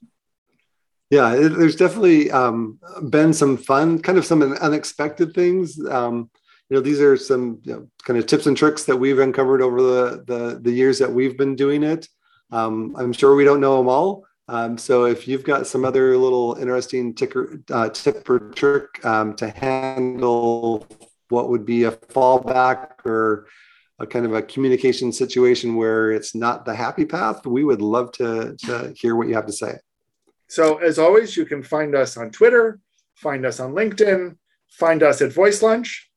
Yeah 1.10 1.36
there's 1.36 1.76
definitely 1.76 2.32
um, 2.32 2.80
been 3.10 3.34
some 3.34 3.58
fun 3.58 4.02
kind 4.02 4.18
of 4.18 4.26
some 4.26 4.42
unexpected 4.42 5.34
things. 5.34 5.84
Um, 5.86 6.30
you 6.70 6.76
know 6.76 6.82
these 6.82 7.02
are 7.02 7.18
some 7.18 7.60
you 7.64 7.74
know, 7.74 7.88
kind 8.04 8.20
of 8.20 8.26
tips 8.26 8.46
and 8.46 8.58
tricks 8.58 8.84
that 8.86 8.98
we've 8.98 9.20
uncovered 9.20 9.62
over 9.62 9.82
the 9.82 10.24
the, 10.28 10.60
the 10.62 10.72
years 10.72 11.00
that 11.00 11.12
we've 11.12 11.38
been 11.38 11.56
doing 11.56 11.84
it 11.84 12.08
um, 12.52 12.96
i'm 12.98 13.14
sure 13.14 13.36
we 13.36 13.44
don't 13.44 13.62
know 13.62 13.78
them 13.78 13.90
all 13.90 14.24
um, 14.50 14.78
so 14.78 15.06
if 15.06 15.28
you've 15.28 15.44
got 15.44 15.68
some 15.68 15.84
other 15.84 16.18
little 16.18 16.56
interesting 16.56 17.14
ticker, 17.14 17.62
uh, 17.70 17.90
tip 17.90 18.30
or 18.30 18.40
trick 18.40 19.06
um, 19.06 19.36
to 19.36 19.50
handle 19.50 20.88
what 21.30 21.50
would 21.50 21.66
be 21.66 21.84
a 21.84 21.92
fallback 21.92 23.06
or 23.06 23.48
a 24.00 24.08
kind 24.08 24.26
of 24.26 24.34
a 24.34 24.42
communication 24.42 25.12
situation 25.12 25.76
where 25.76 26.12
it's 26.12 26.36
not 26.36 26.66
the 26.66 26.76
happy 26.76 27.06
path, 27.06 27.46
we 27.46 27.64
would 27.64 27.82
love 27.82 28.12
to, 28.14 28.56
to 28.64 28.94
hear 28.96 29.16
what 29.16 29.28
you 29.28 29.34
have 29.34 29.48
to 29.48 29.54
say. 29.54 29.76
So, 30.48 30.78
as 30.78 30.98
always, 30.98 31.36
you 31.36 31.46
can 31.46 31.62
find 31.62 31.96
us 31.96 32.16
on 32.16 32.32
Twitter, 32.32 32.80
find 33.16 33.46
us 33.46 33.60
on 33.60 33.74
LinkedIn, 33.74 34.38
find 34.70 35.04
us 35.04 35.22
at 35.22 35.34
Voice 35.34 35.62
Lunch. 35.62 36.10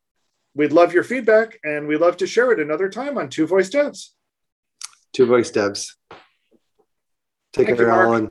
We'd 0.55 0.73
love 0.73 0.93
your 0.93 1.05
feedback 1.05 1.59
and 1.64 1.88
we'd 1.88 1.97
love 2.01 2.16
to 2.19 2.27
share 2.27 2.53
it 2.53 2.61
another 2.61 2.88
time 2.88 3.19
on 3.19 3.29
Two 3.29 3.47
Voice 3.47 3.71
Devs. 3.71 4.11
Two 5.12 5.27
Voice 5.27 5.51
Devs. 5.51 5.94
Take 7.53 7.66
Thank 7.66 7.79
care, 7.79 7.90
Allen. 7.90 8.31